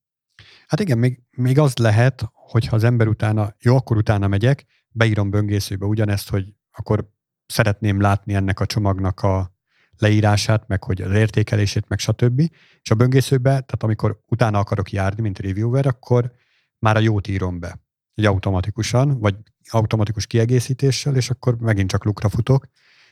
Hát 0.68 0.80
igen, 0.80 0.98
még, 0.98 1.22
még 1.32 1.60
az 1.60 1.78
lehet, 1.78 2.30
hogyha 2.34 2.76
az 2.76 2.84
ember 2.84 3.08
utána, 3.08 3.56
jó, 3.60 3.76
akkor 3.76 3.98
utána 3.98 4.28
megyek, 4.28 4.66
beírom 4.90 5.30
böngészőbe 5.30 5.86
ugyanezt, 5.86 6.30
hogy 6.30 6.54
akkor 6.72 7.10
szeretném 7.46 8.02
látni 8.02 8.34
ennek 8.34 8.60
a 8.60 8.66
csomagnak 8.66 9.22
a 9.22 9.54
leírását, 9.98 10.68
meg 10.68 10.84
hogy 10.84 11.02
az 11.02 11.12
értékelését, 11.12 11.88
meg 11.88 12.00
stb. 12.00 12.40
És 12.82 12.92
a 12.92 12.96
böngészőbe, 12.96 13.50
tehát 13.50 13.84
amikor 13.84 14.22
utána 14.28 14.60
akarok 14.60 14.92
járni, 14.92 15.22
mint 15.22 15.40
reviewer, 15.40 15.86
akkor 15.86 16.32
már 16.80 16.96
a 16.96 17.00
jót 17.00 17.28
írom 17.28 17.60
be. 17.60 17.80
Egy 18.14 18.26
automatikusan, 18.26 19.20
vagy 19.20 19.36
automatikus 19.70 20.28
kiegészítéssel, 20.28 21.16
és 21.16 21.30
akkor 21.30 21.58
megint 21.58 21.90
csak 21.90 22.04
lukra 22.04 22.30
futok. 22.30 22.68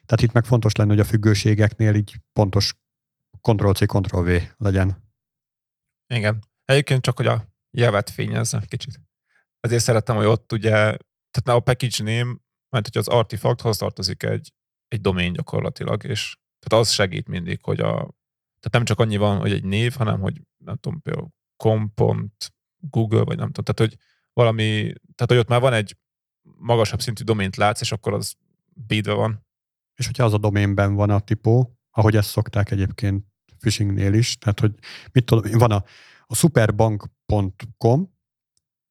Tehát 0.06 0.22
itt 0.22 0.32
meg 0.32 0.46
fontos 0.46 0.76
lenne, 0.76 0.90
hogy 0.90 1.00
a 1.00 1.04
függőségeknél 1.04 1.96
így 1.96 2.16
pontos 2.34 2.76
Ctrl-C, 3.48 3.86
Ctrl-V 3.86 4.54
legyen. 4.58 5.04
Igen. 6.14 6.44
Egyébként 6.66 7.02
csak, 7.02 7.18
hogy 7.18 7.28
a 7.28 7.48
javet 7.72 8.10
fényezze 8.10 8.64
kicsit. 8.68 9.02
Ezért 9.60 9.84
szeretem, 9.84 10.16
hogy 10.16 10.26
ott 10.26 10.52
ugye, 10.52 10.70
tehát 11.32 11.48
a 11.48 11.60
package 11.60 12.04
name, 12.04 12.36
mert 12.70 12.88
hogy 12.88 12.98
az 12.98 13.08
artifakthoz 13.08 13.78
tartozik 13.78 14.24
egy, 14.24 14.54
egy 14.88 15.02
domain 15.02 15.34
gyakorlatilag, 15.34 16.04
és 16.04 16.38
tehát 16.60 16.84
az 16.84 16.92
segít 16.92 17.28
mindig, 17.28 17.60
hogy 17.64 17.80
a, 17.80 17.94
tehát 18.60 18.72
nem 18.72 18.86
csak 18.86 19.00
annyi 19.00 19.18
van, 19.18 19.40
hogy 19.40 19.52
egy 19.52 19.64
név, 19.64 19.94
hanem 19.96 20.20
hogy 20.20 20.42
nem 20.58 20.76
tudom, 20.76 21.02
például 21.02 21.30
com.google, 21.58 23.24
vagy 23.24 23.38
nem 23.38 23.52
tudom, 23.52 23.74
tehát 23.74 23.92
hogy 23.92 24.00
valami, 24.34 24.94
tehát 25.16 25.28
hogy 25.28 25.38
ott 25.38 25.48
már 25.48 25.62
van 25.62 25.74
egy 25.74 25.98
magasabb 26.42 27.02
szintű 27.02 27.24
domént 27.24 27.56
látsz, 27.56 27.82
és 27.82 27.92
akkor 27.92 28.14
az 28.14 28.36
bídve 28.74 29.14
van. 29.14 29.46
És 29.96 30.06
hogyha 30.06 30.24
az 30.24 30.34
a 30.34 30.38
doménben 30.38 30.94
van 30.96 31.10
a 31.10 31.20
tipó, 31.20 31.78
ahogy 31.90 32.16
ezt 32.16 32.30
szokták 32.30 32.72
egyébként 32.72 33.26
phishingnél 33.60 34.14
is, 34.14 34.38
tehát 34.38 34.60
hogy 34.60 34.74
mit 35.12 35.26
tudom, 35.26 35.58
van 35.58 35.72
a, 35.72 35.84
a 36.26 36.36
superbank.com, 36.36 38.16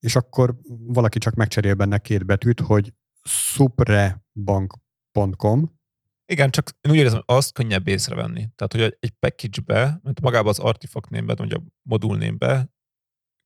és 0.01 0.17
akkor 0.17 0.57
valaki 0.67 1.19
csak 1.19 1.35
megcserél 1.35 1.75
benne 1.75 1.99
két 1.99 2.27
betűt, 2.27 2.61
hogy 2.61 2.93
suprebank.com. 3.23 5.75
Igen, 6.27 6.51
csak 6.51 6.71
én 6.81 6.93
úgy 6.93 6.99
érzem, 6.99 7.23
azt 7.27 7.53
könnyebb 7.53 7.89
észrevenni. 7.89 8.49
Tehát, 8.55 8.73
hogy 8.73 8.97
egy 9.01 9.11
package-be, 9.11 10.01
mert 10.03 10.21
magában 10.21 10.49
az 10.49 10.59
artifact 10.59 11.11
némbe, 11.11 11.35
vagy 11.35 11.53
a 11.53 11.63
modul 11.83 12.17
némbe 12.17 12.75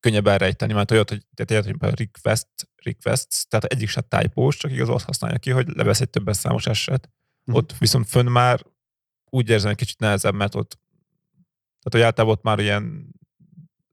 könnyebb 0.01 0.27
elrejteni, 0.27 0.73
mert 0.73 0.91
olyat, 0.91 1.09
hogy, 1.09 1.27
tehát 1.35 1.65
hogy 1.65 1.77
request, 1.81 2.49
requests, 2.83 3.47
tehát 3.49 3.65
egyik 3.65 3.89
se 3.89 4.01
typos, 4.01 4.57
csak 4.57 4.71
igaz 4.71 4.89
azt 4.89 5.05
használja 5.05 5.39
ki, 5.39 5.51
hogy 5.51 5.69
levesz 5.69 6.01
egy 6.01 6.11
többes 6.11 6.37
számos 6.37 6.67
eset. 6.67 7.11
Mm. 7.51 7.55
Ott 7.55 7.79
viszont 7.79 8.09
fönn 8.09 8.27
már 8.27 8.61
úgy 9.31 9.49
érzem 9.49 9.71
egy 9.71 9.77
kicsit 9.77 9.99
nehezebb, 9.99 10.35
mert 10.35 10.55
ott 10.55 10.79
tehát, 11.83 11.91
hogy 11.91 12.01
általában 12.01 12.37
ott 12.37 12.43
már 12.43 12.59
ilyen 12.59 13.15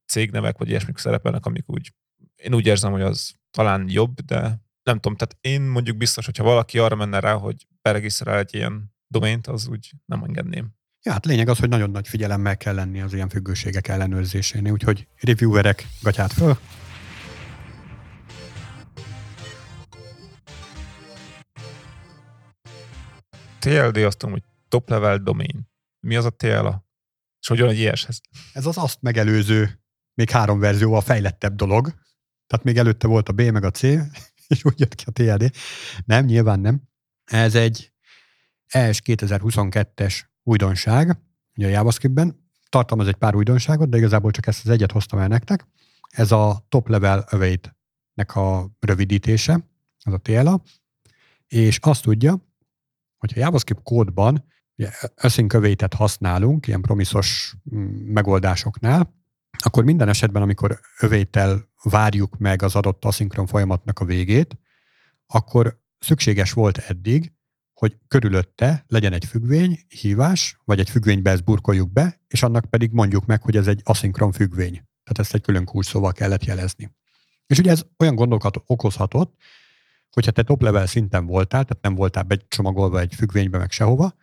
cégnevek, 0.05 0.57
vagy 0.57 0.69
ilyesmik 0.69 0.97
szerepelnek, 0.97 1.45
amik 1.45 1.69
úgy, 1.69 1.93
én 2.35 2.53
úgy 2.53 2.65
érzem, 2.65 2.91
hogy 2.91 3.01
az 3.01 3.33
talán 3.51 3.85
jobb, 3.89 4.19
de 4.21 4.39
nem 4.83 4.99
tudom, 4.99 5.17
tehát 5.17 5.37
én 5.41 5.61
mondjuk 5.61 5.97
biztos, 5.97 6.25
hogyha 6.25 6.43
valaki 6.43 6.79
arra 6.79 6.95
menne 6.95 7.19
rá, 7.19 7.33
hogy 7.33 7.67
beregisztrál 7.81 8.37
egy 8.37 8.53
ilyen 8.53 8.93
domént, 9.07 9.47
az 9.47 9.67
úgy 9.67 9.91
nem 10.05 10.23
engedném. 10.23 10.75
Ja, 11.01 11.11
hát 11.11 11.25
lényeg 11.25 11.49
az, 11.49 11.59
hogy 11.59 11.69
nagyon 11.69 11.89
nagy 11.89 12.07
figyelemmel 12.07 12.57
kell 12.57 12.75
lenni 12.75 13.01
az 13.01 13.13
ilyen 13.13 13.29
függőségek 13.29 13.87
ellenőrzésénél, 13.87 14.71
úgyhogy 14.71 15.07
reviewerek 15.19 15.87
gatyát 16.01 16.33
föl. 16.33 16.57
TLD 23.59 23.97
azt 23.97 24.17
tudom, 24.17 24.33
hogy 24.33 24.43
top 24.67 24.89
level 24.89 25.17
domain. 25.17 25.69
Mi 25.99 26.15
az 26.15 26.25
a 26.25 26.29
TLA? 26.29 26.86
És 27.53 27.59
hogy 27.59 27.69
egy 27.69 27.79
ilyeshez? 27.79 28.21
Ez 28.53 28.65
az 28.65 28.77
azt 28.77 29.01
megelőző, 29.01 29.79
még 30.13 30.29
három 30.29 30.59
verzióval 30.59 31.01
fejlettebb 31.01 31.55
dolog. 31.55 31.93
Tehát 32.47 32.65
még 32.65 32.77
előtte 32.77 33.07
volt 33.07 33.29
a 33.29 33.33
B 33.33 33.41
meg 33.41 33.63
a 33.63 33.71
C, 33.71 33.81
és 34.47 34.63
úgy 34.65 34.79
jött 34.79 34.95
ki 34.95 35.03
a 35.07 35.11
TLD. 35.11 35.51
Nem, 36.05 36.25
nyilván 36.25 36.59
nem. 36.59 36.81
Ez 37.23 37.55
egy 37.55 37.91
ES 38.67 39.01
2022-es 39.05 40.21
újdonság, 40.43 41.17
ugye 41.55 41.67
a 41.67 41.69
JavaScriptben. 41.69 42.45
Tartalmaz 42.69 43.07
egy 43.07 43.15
pár 43.15 43.35
újdonságot, 43.35 43.89
de 43.89 43.97
igazából 43.97 44.31
csak 44.31 44.47
ezt 44.47 44.65
az 44.65 44.71
egyet 44.71 44.91
hoztam 44.91 45.19
el 45.19 45.27
nektek. 45.27 45.67
Ez 46.09 46.31
a 46.31 46.65
Top 46.69 46.87
Level 46.87 47.25
Await-nek 47.29 48.35
a 48.35 48.69
rövidítése, 48.79 49.67
az 50.03 50.13
a 50.13 50.17
TLA, 50.17 50.61
és 51.47 51.77
azt 51.81 52.03
tudja, 52.03 52.45
hogy 53.17 53.33
a 53.35 53.39
JavaScript 53.39 53.83
kódban 53.83 54.45
async 55.15 55.53
await 55.53 55.93
használunk, 55.93 56.67
ilyen 56.67 56.81
promiszos 56.81 57.55
mm, 57.75 57.85
megoldásoknál, 58.13 59.15
akkor 59.63 59.83
minden 59.83 60.09
esetben, 60.09 60.41
amikor 60.41 60.79
övétel 60.99 61.69
várjuk 61.83 62.37
meg 62.37 62.61
az 62.61 62.75
adott 62.75 63.05
aszinkron 63.05 63.47
folyamatnak 63.47 63.99
a 63.99 64.05
végét, 64.05 64.57
akkor 65.27 65.79
szükséges 65.99 66.51
volt 66.51 66.77
eddig, 66.77 67.31
hogy 67.73 67.97
körülötte 68.07 68.85
legyen 68.87 69.13
egy 69.13 69.25
függvény, 69.25 69.79
hívás, 69.87 70.57
vagy 70.65 70.79
egy 70.79 70.89
függvénybe 70.89 71.31
ezt 71.31 71.43
burkoljuk 71.43 71.91
be, 71.91 72.21
és 72.27 72.43
annak 72.43 72.65
pedig 72.65 72.91
mondjuk 72.91 73.25
meg, 73.25 73.41
hogy 73.41 73.55
ez 73.55 73.67
egy 73.67 73.81
aszinkron 73.83 74.31
függvény. 74.31 74.73
Tehát 74.73 75.19
ezt 75.19 75.33
egy 75.33 75.41
külön 75.41 75.65
kulcs 75.65 75.85
szóval 75.85 76.11
kellett 76.11 76.45
jelezni. 76.45 76.95
És 77.47 77.59
ugye 77.59 77.71
ez 77.71 77.85
olyan 77.97 78.15
gondolkat 78.15 78.63
okozhatott, 78.65 79.35
hogyha 80.11 80.31
te 80.31 80.43
top 80.43 80.61
level 80.61 80.85
szinten 80.85 81.25
voltál, 81.25 81.63
tehát 81.63 81.83
nem 81.83 81.95
voltál 81.95 82.23
becsomagolva 82.23 82.99
egy 82.99 83.15
függvénybe 83.15 83.57
meg 83.57 83.71
sehova, 83.71 84.15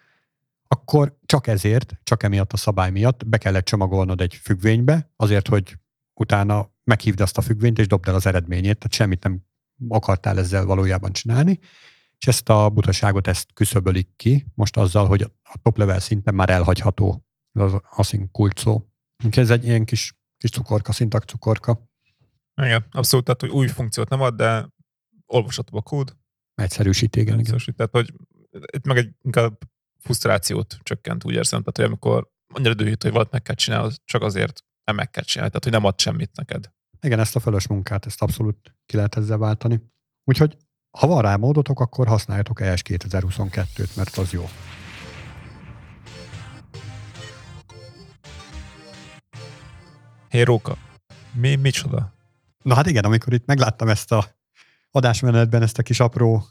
akkor 0.69 1.19
csak 1.27 1.47
ezért, 1.47 2.01
csak 2.03 2.23
emiatt 2.23 2.53
a 2.53 2.57
szabály 2.57 2.91
miatt 2.91 3.27
be 3.27 3.39
kellett 3.39 3.65
csomagolnod 3.65 4.21
egy 4.21 4.35
függvénybe, 4.35 5.13
azért, 5.17 5.49
hogy 5.49 5.79
utána 6.21 6.73
meghívd 6.85 7.21
azt 7.21 7.39
a 7.39 7.43
függvényt, 7.43 7.79
és 7.79 7.87
dobd 7.87 8.09
el 8.09 8.15
az 8.15 8.27
eredményét, 8.27 8.79
tehát 8.79 8.93
semmit 8.93 9.23
nem 9.23 9.45
akartál 9.89 10.39
ezzel 10.39 10.65
valójában 10.65 11.13
csinálni, 11.13 11.59
és 12.19 12.27
ezt 12.27 12.49
a 12.49 12.71
butaságot 12.71 13.27
ezt 13.27 13.53
küszöbölik 13.53 14.09
ki, 14.17 14.47
most 14.55 14.77
azzal, 14.77 15.07
hogy 15.07 15.23
a 15.23 15.59
top 15.63 15.79
level 15.79 16.01
szinten 16.01 16.35
már 16.35 16.51
elhagyható 16.51 17.27
az 17.53 17.73
async 17.91 18.31
kult 18.31 18.59
szó. 18.59 18.89
Úgyhogy 19.25 19.43
ez 19.43 19.51
egy 19.51 19.65
ilyen 19.65 19.85
kis, 19.85 20.15
kis 20.37 20.51
cukorka, 20.51 20.93
szintak 20.93 21.25
cukorka. 21.25 21.91
Igen, 22.63 22.87
abszolút, 22.91 23.25
tehát 23.25 23.41
hogy 23.41 23.51
új 23.51 23.67
funkciót 23.67 24.09
nem 24.09 24.21
ad, 24.21 24.35
de 24.35 24.69
olvasható 25.27 25.77
a 25.77 25.83
kód. 25.83 26.17
Egyszerűsít, 26.55 27.17
igen. 27.17 27.39
Egyszerűsít, 27.39 27.77
tehát 27.77 27.93
hogy 27.93 28.13
itt 28.73 28.87
meg 28.87 28.97
egy 28.97 29.15
inkább 29.23 29.59
frusztrációt 30.05 30.79
csökkent, 30.83 31.25
úgy 31.25 31.35
érzem, 31.35 31.59
tehát 31.59 31.77
hogy 31.77 31.85
amikor 31.85 32.29
annyira 32.55 32.75
dühít, 32.75 33.03
hogy 33.03 33.11
valamit 33.11 33.33
meg 33.33 33.43
kell 33.43 33.55
csinálni, 33.55 33.95
csak 34.05 34.23
azért 34.23 34.65
nem 34.85 34.97
meg 34.97 35.11
kell 35.11 35.25
csinálni, 35.25 35.51
tehát 35.51 35.65
hogy 35.65 35.73
nem 35.73 35.85
ad 35.85 36.01
semmit 36.01 36.37
neked. 36.37 36.71
Igen, 37.01 37.19
ezt 37.19 37.37
a 37.37 37.41
fölös 37.41 37.67
munkát, 37.67 38.07
ezt 38.07 38.23
abszolút 38.23 38.75
ki 38.87 38.97
lehet 38.97 39.17
ezzel 39.17 39.39
váltani. 39.39 39.81
Úgyhogy 40.25 40.57
ha 40.99 41.07
van 41.07 41.23
rá 41.23 41.37
módotok, 41.37 41.81
akkor 41.81 42.07
használjatok 42.07 42.61
ES 42.61 42.83
2022-t, 42.85 43.97
mert 43.97 44.17
az 44.17 44.33
jó. 44.33 44.49
Hé, 50.29 50.43
Róka, 50.43 50.77
mi, 51.33 51.55
micsoda? 51.55 52.13
Na 52.63 52.75
hát 52.75 52.87
igen, 52.87 53.05
amikor 53.05 53.33
itt 53.33 53.47
megláttam 53.47 53.89
ezt 53.89 54.13
a 54.13 54.27
adásmenetben 54.91 55.63
ezt 55.63 55.79
a 55.79 55.83
kis 55.83 56.01
apró 56.01 56.47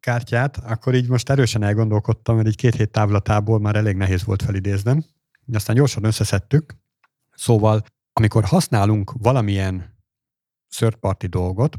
kártyát, 0.00 0.56
akkor 0.56 0.94
így 0.94 1.08
most 1.08 1.30
erősen 1.30 1.62
elgondolkodtam, 1.62 2.36
mert 2.36 2.48
egy 2.48 2.56
két 2.56 2.74
hét 2.74 2.90
távlatából 2.90 3.60
már 3.60 3.76
elég 3.76 3.96
nehéz 3.96 4.24
volt 4.24 4.42
felidéznem. 4.42 5.04
Aztán 5.52 5.76
gyorsan 5.76 6.04
összeszedtük. 6.04 6.74
Szóval, 7.30 7.82
amikor 8.12 8.44
használunk 8.44 9.12
valamilyen 9.12 9.98
third 10.68 10.94
party 10.94 11.26
dolgot, 11.26 11.78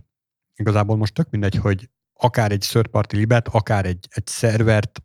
igazából 0.56 0.98
most 0.98 1.14
tök 1.14 1.30
mindegy, 1.30 1.56
hogy 1.56 1.90
akár 2.14 2.52
egy 2.52 2.66
third 2.70 2.88
party 2.88 3.16
libet, 3.16 3.48
akár 3.48 3.86
egy, 3.86 4.08
egy 4.10 4.28
szervert, 4.28 5.02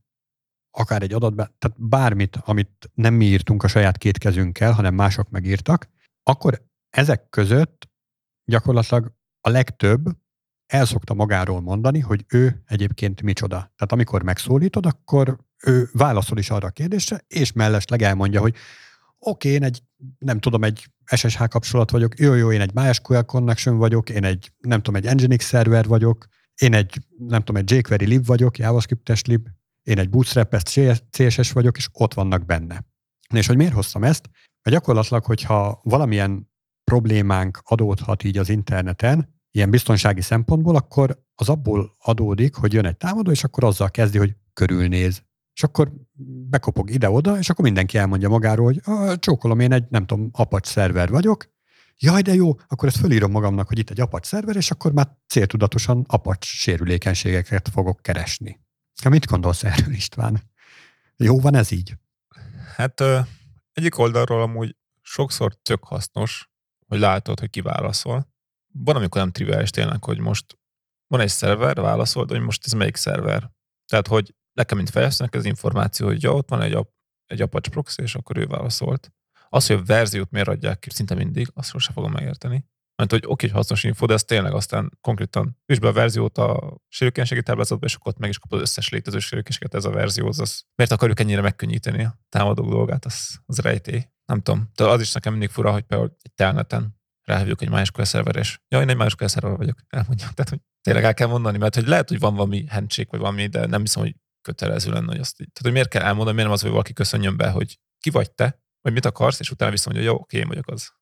akár 0.70 1.02
egy 1.02 1.12
adatbe, 1.12 1.54
tehát 1.58 1.88
bármit, 1.88 2.36
amit 2.36 2.90
nem 2.94 3.14
mi 3.14 3.24
írtunk 3.24 3.62
a 3.62 3.68
saját 3.68 3.98
két 3.98 4.18
kezünkkel, 4.18 4.72
hanem 4.72 4.94
mások 4.94 5.30
megírtak, 5.30 5.88
akkor 6.22 6.66
ezek 6.90 7.28
között 7.28 7.88
gyakorlatilag 8.44 9.12
a 9.40 9.48
legtöbb 9.48 10.04
el 10.66 10.84
szokta 10.84 11.14
magáról 11.14 11.60
mondani, 11.60 12.00
hogy 12.00 12.24
ő 12.28 12.62
egyébként 12.66 13.22
micsoda. 13.22 13.56
Tehát 13.56 13.92
amikor 13.92 14.22
megszólítod, 14.22 14.86
akkor 14.86 15.38
ő 15.64 15.88
válaszol 15.92 16.38
is 16.38 16.50
arra 16.50 16.66
a 16.66 16.70
kérdésre, 16.70 17.24
és 17.28 17.52
mellesleg 17.52 18.02
elmondja, 18.02 18.40
hogy 18.40 18.54
oké, 19.18 19.48
okay, 19.48 19.52
én 19.52 19.62
egy, 19.62 19.82
nem 20.18 20.38
tudom, 20.38 20.64
egy 20.64 20.90
SSH 21.04 21.48
kapcsolat 21.48 21.90
vagyok, 21.90 22.18
jó, 22.18 22.34
jó, 22.34 22.52
én 22.52 22.60
egy 22.60 22.74
MySQL 22.74 23.20
connection 23.20 23.76
vagyok, 23.76 24.10
én 24.10 24.24
egy, 24.24 24.52
nem 24.58 24.82
tudom, 24.82 25.02
egy 25.02 25.14
Nginx 25.14 25.44
szerver 25.44 25.86
vagyok, 25.86 26.26
én 26.54 26.74
egy, 26.74 26.98
nem 27.18 27.42
tudom, 27.42 27.62
egy 27.62 27.70
jQuery 27.70 28.06
lib 28.06 28.26
vagyok, 28.26 28.58
JavaScript-es 28.58 29.24
lib, 29.24 29.48
én 29.82 29.98
egy 29.98 30.10
bootstrap 30.10 30.56
CSS 31.10 31.52
vagyok, 31.52 31.76
és 31.76 31.88
ott 31.92 32.14
vannak 32.14 32.44
benne. 32.44 32.84
És 33.34 33.46
hogy 33.46 33.56
miért 33.56 33.72
hoztam 33.72 34.04
ezt? 34.04 34.30
Mert 34.62 34.76
gyakorlatilag, 34.76 35.24
hogyha 35.24 35.80
valamilyen 35.82 36.50
problémánk 36.84 37.60
adódhat 37.64 38.24
így 38.24 38.38
az 38.38 38.48
interneten, 38.48 39.35
ilyen 39.56 39.70
biztonsági 39.70 40.20
szempontból, 40.20 40.76
akkor 40.76 41.22
az 41.34 41.48
abból 41.48 41.96
adódik, 41.98 42.54
hogy 42.54 42.72
jön 42.72 42.86
egy 42.86 42.96
támadó, 42.96 43.30
és 43.30 43.44
akkor 43.44 43.64
azzal 43.64 43.90
kezdi, 43.90 44.18
hogy 44.18 44.36
körülnéz. 44.52 45.22
És 45.54 45.62
akkor 45.62 45.92
bekopog 46.48 46.90
ide-oda, 46.90 47.38
és 47.38 47.50
akkor 47.50 47.64
mindenki 47.64 47.98
elmondja 47.98 48.28
magáról, 48.28 48.64
hogy 48.64 48.80
csókolom, 49.18 49.60
én 49.60 49.72
egy, 49.72 49.84
nem 49.88 50.06
tudom, 50.06 50.28
apacs 50.32 50.66
szerver 50.66 51.08
vagyok, 51.08 51.54
jaj, 51.98 52.22
de 52.22 52.34
jó, 52.34 52.54
akkor 52.68 52.88
ezt 52.88 52.96
fölírom 52.96 53.30
magamnak, 53.30 53.68
hogy 53.68 53.78
itt 53.78 53.90
egy 53.90 54.00
apacs 54.00 54.26
szerver, 54.26 54.56
és 54.56 54.70
akkor 54.70 54.92
már 54.92 55.16
céltudatosan 55.26 56.04
apacs 56.08 56.46
sérülékenységeket 56.46 57.68
fogok 57.68 58.02
keresni. 58.02 58.60
Mit 59.08 59.26
gondolsz 59.26 59.64
erről, 59.64 59.94
István? 59.94 60.42
Jó 61.16 61.40
van 61.40 61.54
ez 61.54 61.70
így? 61.70 61.94
Hát 62.76 63.02
egyik 63.72 63.98
oldalról 63.98 64.42
amúgy 64.42 64.76
sokszor 65.00 65.54
tök 65.54 65.84
hasznos, 65.84 66.50
hogy 66.86 66.98
látod, 66.98 67.40
hogy 67.40 67.50
kiválaszol 67.50 68.34
van, 68.84 68.96
amikor 68.96 69.20
nem 69.20 69.32
triviális 69.32 69.70
tényleg, 69.70 70.04
hogy 70.04 70.18
most 70.18 70.58
van 71.06 71.20
egy 71.20 71.28
szerver, 71.28 71.80
válaszold, 71.80 72.30
hogy 72.30 72.40
most 72.40 72.66
ez 72.66 72.72
melyik 72.72 72.96
szerver. 72.96 73.50
Tehát, 73.90 74.06
hogy 74.06 74.34
nekem, 74.52 74.76
mint 74.76 74.90
fejlesztőnek 74.90 75.34
ez 75.34 75.44
információ, 75.44 76.06
hogy 76.06 76.22
ja, 76.22 76.34
ott 76.34 76.48
van 76.48 76.62
egy, 76.62 76.78
egy 77.26 77.42
Apache 77.42 77.70
proxy, 77.70 78.02
és 78.02 78.14
akkor 78.14 78.36
ő 78.36 78.46
válaszolt. 78.46 79.12
Az, 79.48 79.66
hogy 79.66 79.76
a 79.76 79.84
verziót 79.84 80.30
miért 80.30 80.48
adják 80.48 80.78
ki 80.78 80.90
szinte 80.90 81.14
mindig, 81.14 81.48
azt 81.54 81.70
sosem 81.70 81.94
fogom 81.94 82.12
megérteni. 82.12 82.64
Mert 82.96 83.10
hogy 83.10 83.22
oké, 83.26 83.46
hogy 83.46 83.56
hasznos 83.56 83.84
info, 83.84 84.06
de 84.06 84.14
ez 84.14 84.24
tényleg 84.24 84.52
aztán 84.52 84.98
konkrétan 85.00 85.58
üsd 85.66 85.80
be 85.80 85.88
a 85.88 85.92
verziót 85.92 86.38
a 86.38 86.76
sérülékenységi 86.88 87.42
táblázatba, 87.42 87.86
és 87.86 87.94
akkor 87.94 88.12
ott 88.12 88.18
meg 88.18 88.28
is 88.28 88.38
kapod 88.38 88.60
összes 88.60 88.88
létező 88.88 89.18
sérülékenységet 89.18 89.74
ez 89.74 89.84
a 89.84 89.90
verzió. 89.90 90.26
Az, 90.26 90.64
miért 90.74 90.92
akarjuk 90.92 91.20
ennyire 91.20 91.40
megkönnyíteni 91.40 92.04
a 92.04 92.18
támadók 92.28 92.68
dolgát, 92.68 93.04
az, 93.04 93.40
az 93.46 93.58
rejtély. 93.58 94.06
Nem 94.24 94.40
tudom. 94.40 94.70
De 94.74 94.84
az 94.84 95.00
is 95.00 95.12
nekem 95.12 95.32
mindig 95.32 95.48
fura, 95.50 95.72
hogy 95.72 95.82
például 95.82 96.16
egy 96.22 96.32
telneten 96.34 96.95
ráhívjuk 97.26 97.62
egy 97.62 97.70
MySQL 97.70 98.02
szerver, 98.02 98.36
és 98.36 98.58
jaj, 98.68 98.82
én 98.82 98.88
egy 98.88 98.96
MySQL 98.96 99.26
szerver 99.26 99.56
vagyok, 99.56 99.78
elmondja. 99.88 100.28
Tehát, 100.34 100.48
hogy 100.48 100.60
tényleg 100.80 101.04
el 101.04 101.14
kell 101.14 101.28
mondani, 101.28 101.58
mert 101.58 101.74
hogy 101.74 101.86
lehet, 101.86 102.08
hogy 102.08 102.18
van 102.18 102.34
valami 102.34 102.66
handshake, 102.66 103.10
vagy 103.10 103.20
valami, 103.20 103.46
de 103.46 103.66
nem 103.66 103.80
hiszem, 103.80 104.02
hogy 104.02 104.14
kötelező 104.40 104.90
lenne, 104.90 105.06
hogy 105.06 105.20
azt 105.20 105.40
így. 105.40 105.48
Tehát, 105.52 105.62
hogy 105.62 105.72
miért 105.72 105.88
kell 105.88 106.02
elmondani, 106.02 106.34
miért 106.34 106.44
nem 106.48 106.56
az, 106.56 106.62
hogy 106.62 106.70
valaki 106.70 106.92
köszönjön 106.92 107.36
be, 107.36 107.50
hogy 107.50 107.78
ki 107.98 108.10
vagy 108.10 108.30
te, 108.30 108.62
vagy 108.80 108.92
mit 108.92 109.04
akarsz, 109.04 109.40
és 109.40 109.50
utána 109.50 109.70
viszont 109.70 109.96
mondja, 109.96 110.12
jó, 110.12 110.18
oké, 110.20 110.38
én 110.38 110.48
vagyok 110.48 110.68
az. 110.68 110.94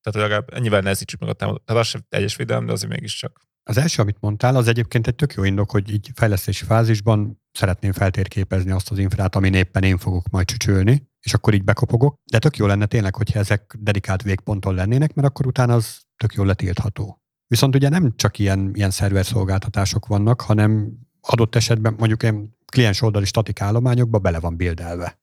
Tehát, 0.00 0.20
hogy 0.20 0.30
legalább 0.30 0.54
ennyivel 0.54 0.80
nehezítsük 0.80 1.20
meg 1.20 1.28
a 1.28 1.32
támadást. 1.32 1.64
Tehát 1.64 1.82
az 1.82 1.88
sem 1.88 2.04
egyes 2.08 2.36
védelem, 2.36 2.66
de 2.66 2.72
azért 2.72 2.92
mégiscsak. 2.92 3.40
Az 3.66 3.76
első, 3.76 4.02
amit 4.02 4.20
mondtál, 4.20 4.56
az 4.56 4.68
egyébként 4.68 5.06
egy 5.06 5.14
tök 5.14 5.32
jó 5.32 5.44
indok, 5.44 5.70
hogy 5.70 5.90
így 5.90 6.10
fejlesztési 6.14 6.64
fázisban 6.64 7.42
szeretném 7.52 7.92
feltérképezni 7.92 8.70
azt 8.70 8.90
az 8.90 8.98
infrát, 8.98 9.36
ami 9.36 9.50
éppen 9.56 9.82
én 9.82 9.98
fogok 9.98 10.28
majd 10.28 10.46
csücsülni, 10.46 11.08
és 11.20 11.34
akkor 11.34 11.54
így 11.54 11.64
bekopogok. 11.64 12.20
De 12.30 12.38
tök 12.38 12.56
jó 12.56 12.66
lenne 12.66 12.86
tényleg, 12.86 13.14
hogyha 13.14 13.38
ezek 13.38 13.76
dedikált 13.78 14.22
végponton 14.22 14.74
lennének, 14.74 15.14
mert 15.14 15.28
akkor 15.28 15.46
utána 15.46 15.74
az 15.74 16.00
tök 16.16 16.34
jól 16.34 16.46
letiltható. 16.46 17.22
Viszont 17.46 17.74
ugye 17.74 17.88
nem 17.88 18.16
csak 18.16 18.38
ilyen, 18.38 18.70
ilyen 18.74 18.90
szerver 18.90 19.24
szolgáltatások 19.24 20.06
vannak, 20.06 20.40
hanem 20.40 20.98
adott 21.20 21.54
esetben 21.54 21.94
mondjuk 21.98 22.22
ilyen 22.22 22.56
kliens 22.66 23.02
oldali 23.02 23.24
statik 23.24 23.60
állományokba 23.60 24.18
bele 24.18 24.40
van 24.40 24.56
bildelve. 24.56 25.18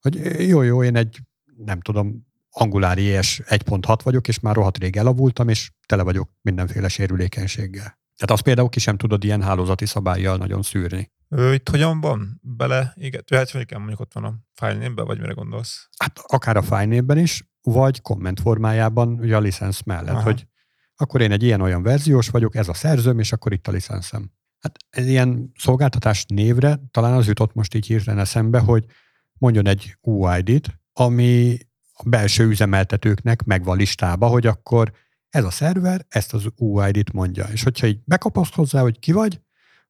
Hogy 0.00 0.46
jó, 0.48 0.62
jó, 0.62 0.82
én 0.82 0.96
egy, 0.96 1.20
nem 1.56 1.80
tudom, 1.80 2.26
Angular 2.56 2.98
ES 2.98 3.40
1.6 3.44 3.98
vagyok, 4.02 4.28
és 4.28 4.40
már 4.40 4.54
rohadt 4.54 4.78
rég 4.78 4.96
elavultam, 4.96 5.48
és 5.48 5.70
tele 5.86 6.02
vagyok 6.02 6.30
mindenféle 6.40 6.88
sérülékenységgel. 6.88 8.02
Tehát 8.16 8.30
azt 8.30 8.42
például 8.42 8.68
ki 8.68 8.80
sem 8.80 8.96
tudod 8.96 9.24
ilyen 9.24 9.42
hálózati 9.42 9.86
szabályjal 9.86 10.36
nagyon 10.36 10.62
szűrni. 10.62 11.12
Ő 11.28 11.54
itt 11.54 11.68
hogyan 11.68 12.00
van? 12.00 12.40
Bele, 12.42 12.92
igen, 12.96 13.22
hát 13.30 13.50
hogy 13.50 13.60
igen, 13.60 13.78
mondjuk 13.78 14.00
ott 14.00 14.12
van 14.12 14.24
a 14.24 14.34
fájlnémben, 14.54 15.06
vagy 15.06 15.20
mire 15.20 15.32
gondolsz? 15.32 15.88
Hát 15.98 16.20
akár 16.22 16.56
a 16.56 16.62
fájlnémben 16.62 17.18
is, 17.18 17.44
vagy 17.62 18.00
komment 18.00 18.40
formájában, 18.40 19.18
ugye 19.20 19.36
a 19.36 19.40
licensz 19.40 19.82
mellett, 19.82 20.14
Aha. 20.14 20.22
hogy 20.22 20.46
akkor 20.96 21.20
én 21.20 21.32
egy 21.32 21.42
ilyen-olyan 21.42 21.82
verziós 21.82 22.28
vagyok, 22.28 22.54
ez 22.54 22.68
a 22.68 22.74
szerzőm, 22.74 23.18
és 23.18 23.32
akkor 23.32 23.52
itt 23.52 23.68
a 23.68 23.72
licenszem. 23.72 24.30
Hát 24.60 24.76
ez 24.90 25.06
ilyen 25.06 25.52
szolgáltatás 25.58 26.24
névre 26.28 26.80
talán 26.90 27.12
az 27.12 27.26
jutott 27.26 27.54
most 27.54 27.74
így 27.74 27.86
hirtelen 27.86 28.20
eszembe, 28.20 28.58
hogy 28.58 28.84
mondjon 29.38 29.66
egy 29.66 29.96
UID-t, 30.00 30.78
ami 30.92 31.58
a 31.94 32.08
belső 32.08 32.46
üzemeltetőknek 32.46 33.44
megvan 33.44 33.76
listába, 33.76 34.26
hogy 34.26 34.46
akkor 34.46 34.92
ez 35.28 35.44
a 35.44 35.50
szerver 35.50 36.06
ezt 36.08 36.34
az 36.34 36.46
UID-t 36.56 37.12
mondja. 37.12 37.44
És 37.44 37.62
hogyha 37.62 37.86
így 37.86 38.00
bekapaszd 38.04 38.54
hozzá, 38.54 38.80
hogy 38.80 38.98
ki 38.98 39.12
vagy, 39.12 39.40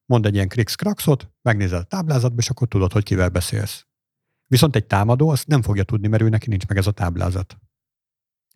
mond 0.05 0.25
egy 0.25 0.33
ilyen 0.33 0.47
krix 0.47 0.75
kraxot, 0.75 1.31
megnézed 1.41 1.79
a 1.79 1.83
táblázatba, 1.83 2.41
és 2.41 2.49
akkor 2.49 2.67
tudod, 2.67 2.91
hogy 2.91 3.03
kivel 3.03 3.29
beszélsz. 3.29 3.85
Viszont 4.47 4.75
egy 4.75 4.85
támadó 4.85 5.29
azt 5.29 5.47
nem 5.47 5.61
fogja 5.61 5.83
tudni, 5.83 6.07
mert 6.07 6.23
ő 6.23 6.29
neki 6.29 6.49
nincs 6.49 6.67
meg 6.67 6.77
ez 6.77 6.87
a 6.87 6.91
táblázat. 6.91 7.57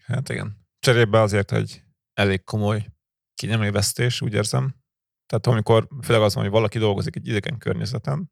Hát 0.03 0.29
igen. 0.29 0.67
Cserébe 0.79 1.21
azért 1.21 1.51
egy 1.51 1.83
elég 2.13 2.43
komoly 2.43 2.87
kényelmévesztés, 3.33 4.21
úgy 4.21 4.33
érzem. 4.33 4.75
Tehát 5.25 5.47
amikor 5.47 5.87
főleg 6.01 6.21
az 6.21 6.33
van, 6.33 6.43
hogy 6.43 6.51
valaki 6.51 6.77
dolgozik 6.77 7.15
egy 7.15 7.27
idegen 7.27 7.57
környezeten, 7.57 8.31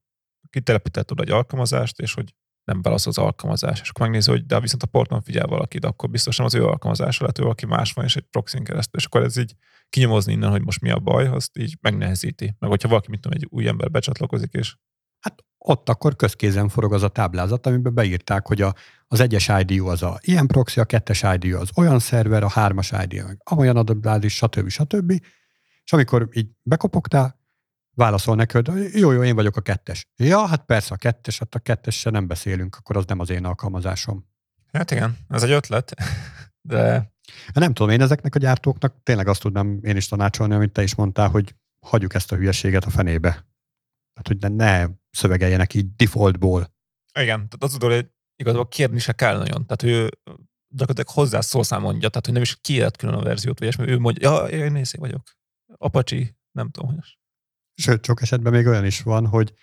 kitelepített 0.50 1.12
egy 1.12 1.32
alkalmazást, 1.32 2.00
és 2.00 2.14
hogy 2.14 2.36
nem 2.68 2.82
válaszol 2.82 3.12
az 3.12 3.18
alkalmazás, 3.18 3.82
és 3.82 3.90
akkor 3.90 4.02
megnézi, 4.02 4.30
hogy 4.30 4.46
de 4.46 4.60
viszont 4.60 4.84
a 4.84 4.88
porton 4.88 5.22
figyel 5.22 5.48
valaki, 5.48 5.80
de 5.80 5.88
akkor 5.88 6.10
biztos 6.10 6.38
nem 6.38 6.46
az 6.46 6.56
ő 6.56 6.66
alkalmazása 6.66 7.22
lehet, 7.22 7.40
ő 7.40 7.42
valaki 7.42 7.66
más 7.66 7.94
van, 7.94 8.06
és 8.06 8.16
egy 8.16 8.26
proxin 8.32 8.64
keresztül, 8.64 9.00
és 9.00 9.06
akkor 9.06 9.24
ez 9.24 9.38
így 9.38 9.54
kinyomozni 9.90 10.32
innen, 10.32 10.50
hogy 10.50 10.64
most 10.64 10.82
mi 10.82 10.92
a 10.92 11.00
baj, 11.00 11.28
azt 11.28 11.58
így 11.58 11.78
megnehezíti. 11.82 12.56
Meg 12.60 12.70
hogyha 12.70 12.88
valaki, 12.88 13.10
mint 13.10 13.22
tudom, 13.22 13.38
egy 13.42 13.48
új 13.52 13.68
ember 13.68 13.92
becsatlakozik, 13.92 14.54
és 14.54 14.76
Hát 15.20 15.44
ott 15.58 15.90
akkor 15.90 16.16
közkézen 16.16 16.70
forog 16.70 16.94
az 16.94 17.04
a 17.04 17.08
táblázat, 17.08 17.66
amiben 17.68 17.94
beírták, 17.94 18.48
hogy 18.48 18.62
a, 18.62 18.74
az 19.08 19.20
egyes 19.20 19.52
ID 19.60 19.82
az 19.82 20.04
a 20.04 20.20
ilyen 20.22 20.48
proxy, 20.48 20.80
a 20.80 20.86
kettes 20.86 21.24
ID 21.34 21.54
az 21.54 21.70
olyan 21.76 22.00
szerver, 22.00 22.44
a 22.44 22.50
hármas 22.50 22.92
ID 22.92 23.24
meg 23.24 23.42
amolyan 23.44 23.78
adatbázis, 23.78 24.36
stb. 24.36 24.70
stb. 24.70 25.12
És 25.84 25.94
amikor 25.94 26.30
így 26.32 26.48
bekopogtál, 26.62 27.40
válaszol 27.98 28.36
neked, 28.36 28.68
jó, 28.94 29.12
jó, 29.12 29.24
én 29.24 29.36
vagyok 29.36 29.56
a 29.56 29.62
kettes. 29.62 30.08
Ja, 30.16 30.46
hát 30.46 30.66
persze 30.66 30.94
a 30.94 30.98
kettes, 30.98 31.40
hát 31.40 31.56
a 31.56 31.60
kettessel 31.60 32.12
nem 32.12 32.28
beszélünk, 32.28 32.76
akkor 32.76 32.98
az 32.98 33.06
nem 33.06 33.20
az 33.20 33.30
én 33.30 33.46
alkalmazásom. 33.46 34.26
Hát 34.72 34.92
igen, 34.92 35.18
ez 35.30 35.44
egy 35.44 35.52
ötlet, 35.52 35.94
de... 36.72 37.12
Nem 37.54 37.74
tudom, 37.74 37.92
én 37.92 38.02
ezeknek 38.02 38.36
a 38.36 38.40
gyártóknak 38.40 39.04
tényleg 39.04 39.28
azt 39.28 39.42
tudnám 39.42 39.80
én 39.84 39.96
is 39.96 40.08
tanácsolni, 40.08 40.54
amit 40.54 40.72
te 40.72 40.84
is 40.84 40.96
mondtál, 40.96 41.30
hogy 41.30 41.56
hagyjuk 41.80 42.14
ezt 42.14 42.32
a 42.32 42.36
hülyeséget 42.36 42.86
a 42.86 42.90
fenébe. 42.90 43.30
Tehát, 44.14 44.28
hogy 44.28 44.38
ne, 44.38 44.50
ne 44.50 44.88
szövegeljenek 45.12 45.74
így 45.74 45.96
defaultból. 45.96 46.60
Igen, 47.20 47.38
tehát 47.38 47.64
az 47.64 47.72
tudod, 47.72 47.92
hogy 47.92 48.10
igazából 48.36 48.68
kérni 48.68 49.00
se 49.00 49.14
kell 49.14 49.38
nagyon. 49.38 49.66
Tehát 49.66 49.84
ő 49.84 50.10
gyakorlatilag 50.68 51.10
hozzászólszám 51.10 51.82
mondja, 51.82 52.10
tehát 52.10 52.26
hogy 52.26 52.34
nem 52.34 52.44
is 52.44 52.58
kiélet 52.62 52.98
külön 52.98 53.16
a 53.16 53.24
verziót, 53.24 53.60
vagy 53.60 53.90
ő 53.90 54.00
mondja, 54.00 54.32
ja, 54.32 54.48
én 54.48 54.72
nézé 54.72 54.98
vagyok. 54.98 55.22
Apache, 55.78 56.36
nem 56.52 56.70
tudom, 56.70 56.90
hogy 56.90 57.17
Sőt, 57.78 58.06
sok 58.06 58.22
esetben 58.22 58.54
még 58.54 58.68
olyan 58.68 58.86
is 58.86 59.02
van, 59.02 59.28
hogy 59.28 59.54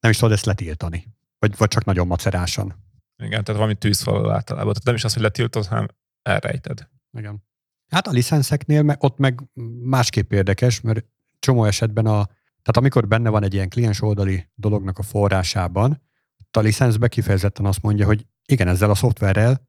nem 0.00 0.10
is 0.10 0.16
tudod 0.16 0.32
ezt 0.32 0.44
letiltani. 0.44 1.06
Vagy, 1.38 1.56
vagy 1.56 1.68
csak 1.68 1.84
nagyon 1.84 2.06
macerásan. 2.06 2.74
Igen, 3.16 3.44
tehát 3.44 3.60
valami 3.60 3.74
tűzfalal 3.74 4.32
általában. 4.32 4.72
Tehát 4.72 4.84
nem 4.84 4.94
is 4.94 5.04
az, 5.04 5.12
hogy 5.12 5.22
letiltod, 5.22 5.66
hanem 5.66 5.88
elrejted. 6.22 6.88
Igen. 7.12 7.42
Hát 7.88 8.06
a 8.06 8.10
licenszeknél 8.10 8.82
meg, 8.82 9.02
ott 9.02 9.18
meg 9.18 9.40
másképp 9.82 10.32
érdekes, 10.32 10.80
mert 10.80 11.04
csomó 11.38 11.64
esetben 11.64 12.06
a, 12.06 12.24
tehát 12.62 12.76
amikor 12.76 13.08
benne 13.08 13.28
van 13.28 13.42
egy 13.42 13.54
ilyen 13.54 13.68
kliens 13.68 14.02
oldali 14.02 14.50
dolognak 14.54 14.98
a 14.98 15.02
forrásában, 15.02 16.02
a 16.50 16.60
licenszbe 16.60 17.08
kifejezetten 17.08 17.66
azt 17.66 17.82
mondja, 17.82 18.06
hogy 18.06 18.26
igen, 18.46 18.68
ezzel 18.68 18.90
a 18.90 18.94
szoftverrel 18.94 19.68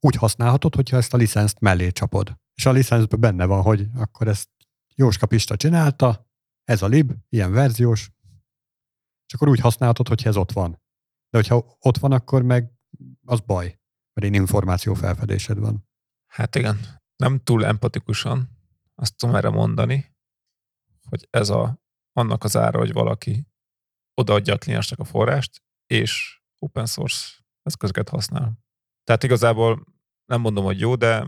úgy 0.00 0.14
használhatod, 0.14 0.74
hogyha 0.74 0.96
ezt 0.96 1.14
a 1.14 1.16
licenszt 1.16 1.60
mellé 1.60 1.90
csapod. 1.90 2.38
És 2.54 2.66
a 2.66 2.72
licenszben 2.72 3.20
benne 3.20 3.44
van, 3.44 3.62
hogy 3.62 3.86
akkor 3.96 4.28
ezt 4.28 4.48
Jóska 4.94 5.26
Pista 5.26 5.56
csinálta, 5.56 6.26
ez 6.64 6.82
a 6.82 6.86
lib, 6.86 7.12
ilyen 7.28 7.52
verziós, 7.52 8.10
és 9.26 9.34
akkor 9.34 9.48
úgy 9.48 9.60
használhatod, 9.60 10.08
hogyha 10.08 10.28
ez 10.28 10.36
ott 10.36 10.52
van. 10.52 10.70
De 11.30 11.38
hogyha 11.38 11.76
ott 11.78 11.96
van, 11.96 12.12
akkor 12.12 12.42
meg 12.42 12.72
az 13.24 13.40
baj, 13.40 13.80
mert 14.12 14.26
én 14.26 14.40
információ 14.40 14.94
felfedésed 14.94 15.58
van. 15.58 15.88
Hát 16.26 16.54
igen, 16.54 17.02
nem 17.16 17.38
túl 17.38 17.64
empatikusan 17.64 18.54
azt 18.94 19.16
tudom 19.16 19.34
erre 19.34 19.48
mondani, 19.48 20.16
hogy 21.08 21.26
ez 21.30 21.48
a, 21.48 21.82
annak 22.12 22.44
az 22.44 22.56
ára, 22.56 22.78
hogy 22.78 22.92
valaki 22.92 23.46
odaadja 24.14 24.54
a 24.54 24.58
kliensnek 24.58 24.98
a 24.98 25.04
forrást, 25.04 25.62
és 25.86 26.42
open 26.58 26.86
source 26.86 27.26
eszközöket 27.62 28.08
használ. 28.08 28.58
Tehát 29.04 29.22
igazából 29.22 29.84
nem 30.24 30.40
mondom, 30.40 30.64
hogy 30.64 30.80
jó, 30.80 30.96
de 30.96 31.26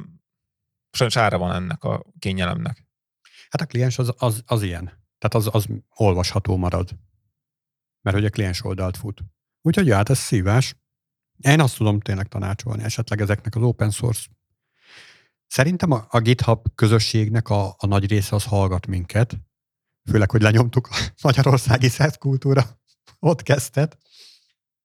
sajnos 0.90 1.16
ára 1.16 1.38
van 1.38 1.55
ennek 1.55 1.85
a 1.85 2.05
kényelemnek. 2.18 2.87
Hát 3.49 3.61
a 3.61 3.66
kliens 3.66 3.99
az, 3.99 4.14
az, 4.16 4.42
az 4.46 4.62
ilyen. 4.62 5.06
Tehát 5.18 5.46
az, 5.46 5.55
az 5.55 5.66
olvasható 5.94 6.57
marad. 6.57 6.90
Mert 8.02 8.16
hogy 8.16 8.26
a 8.26 8.31
kliens 8.31 8.64
oldalt 8.64 8.96
fut. 8.96 9.24
Úgyhogy 9.62 9.90
hát 9.90 10.09
ez 10.09 10.18
szívás. 10.18 10.76
Én 11.37 11.61
azt 11.61 11.76
tudom 11.76 12.00
tényleg 12.00 12.29
tanácsolni 12.29 12.83
esetleg 12.83 13.20
ezeknek 13.20 13.55
az 13.55 13.62
open 13.62 13.90
source. 13.90 14.29
Szerintem 15.46 15.90
a, 15.90 16.07
a 16.09 16.20
GitHub 16.20 16.74
közösségnek 16.74 17.48
a, 17.48 17.74
a 17.79 17.87
nagy 17.87 18.09
része 18.09 18.35
az 18.35 18.44
hallgat 18.44 18.87
minket, 18.87 19.37
főleg, 20.11 20.31
hogy 20.31 20.42
lenyomtuk 20.42 20.88
a 20.90 20.96
Magyarországi 21.22 21.88
Szert 21.88 22.18
Kultúra 22.18 22.81
podcastet. 23.18 23.98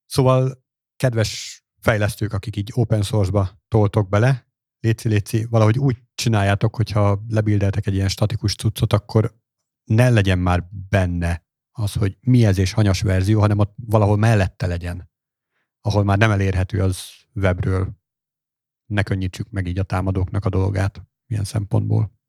Szóval 0.05 0.63
kedves 0.95 1.63
fejlesztők, 1.79 2.33
akik 2.33 2.55
így 2.55 2.71
open 2.73 3.01
source-ba 3.01 3.61
toltok 3.67 4.09
bele, 4.09 4.51
léci, 4.79 5.07
léci, 5.07 5.45
valahogy 5.49 5.77
úgy 5.77 5.97
csináljátok, 6.15 6.75
hogyha 6.75 7.23
lebildeltek 7.27 7.87
egy 7.87 7.93
ilyen 7.93 8.07
statikus 8.07 8.55
cuccot, 8.55 8.93
akkor 8.93 9.39
ne 9.83 10.09
legyen 10.09 10.39
már 10.39 10.67
benne 10.89 11.45
az, 11.71 11.93
hogy 11.93 12.17
mi 12.21 12.45
ez 12.45 12.57
és 12.57 12.71
hanyas 12.71 13.01
verzió, 13.01 13.39
hanem 13.39 13.59
ott 13.59 13.75
valahol 13.75 14.17
mellette 14.17 14.67
legyen, 14.67 15.09
ahol 15.81 16.03
már 16.03 16.17
nem 16.17 16.31
elérhető 16.31 16.81
az 16.81 17.01
webről. 17.33 17.99
Ne 18.85 19.03
könnyítsük 19.03 19.49
meg 19.49 19.67
így 19.67 19.79
a 19.79 19.83
támadóknak 19.83 20.45
a 20.45 20.49
dolgát 20.49 21.01
ilyen 21.27 21.43
szempontból. 21.43 22.19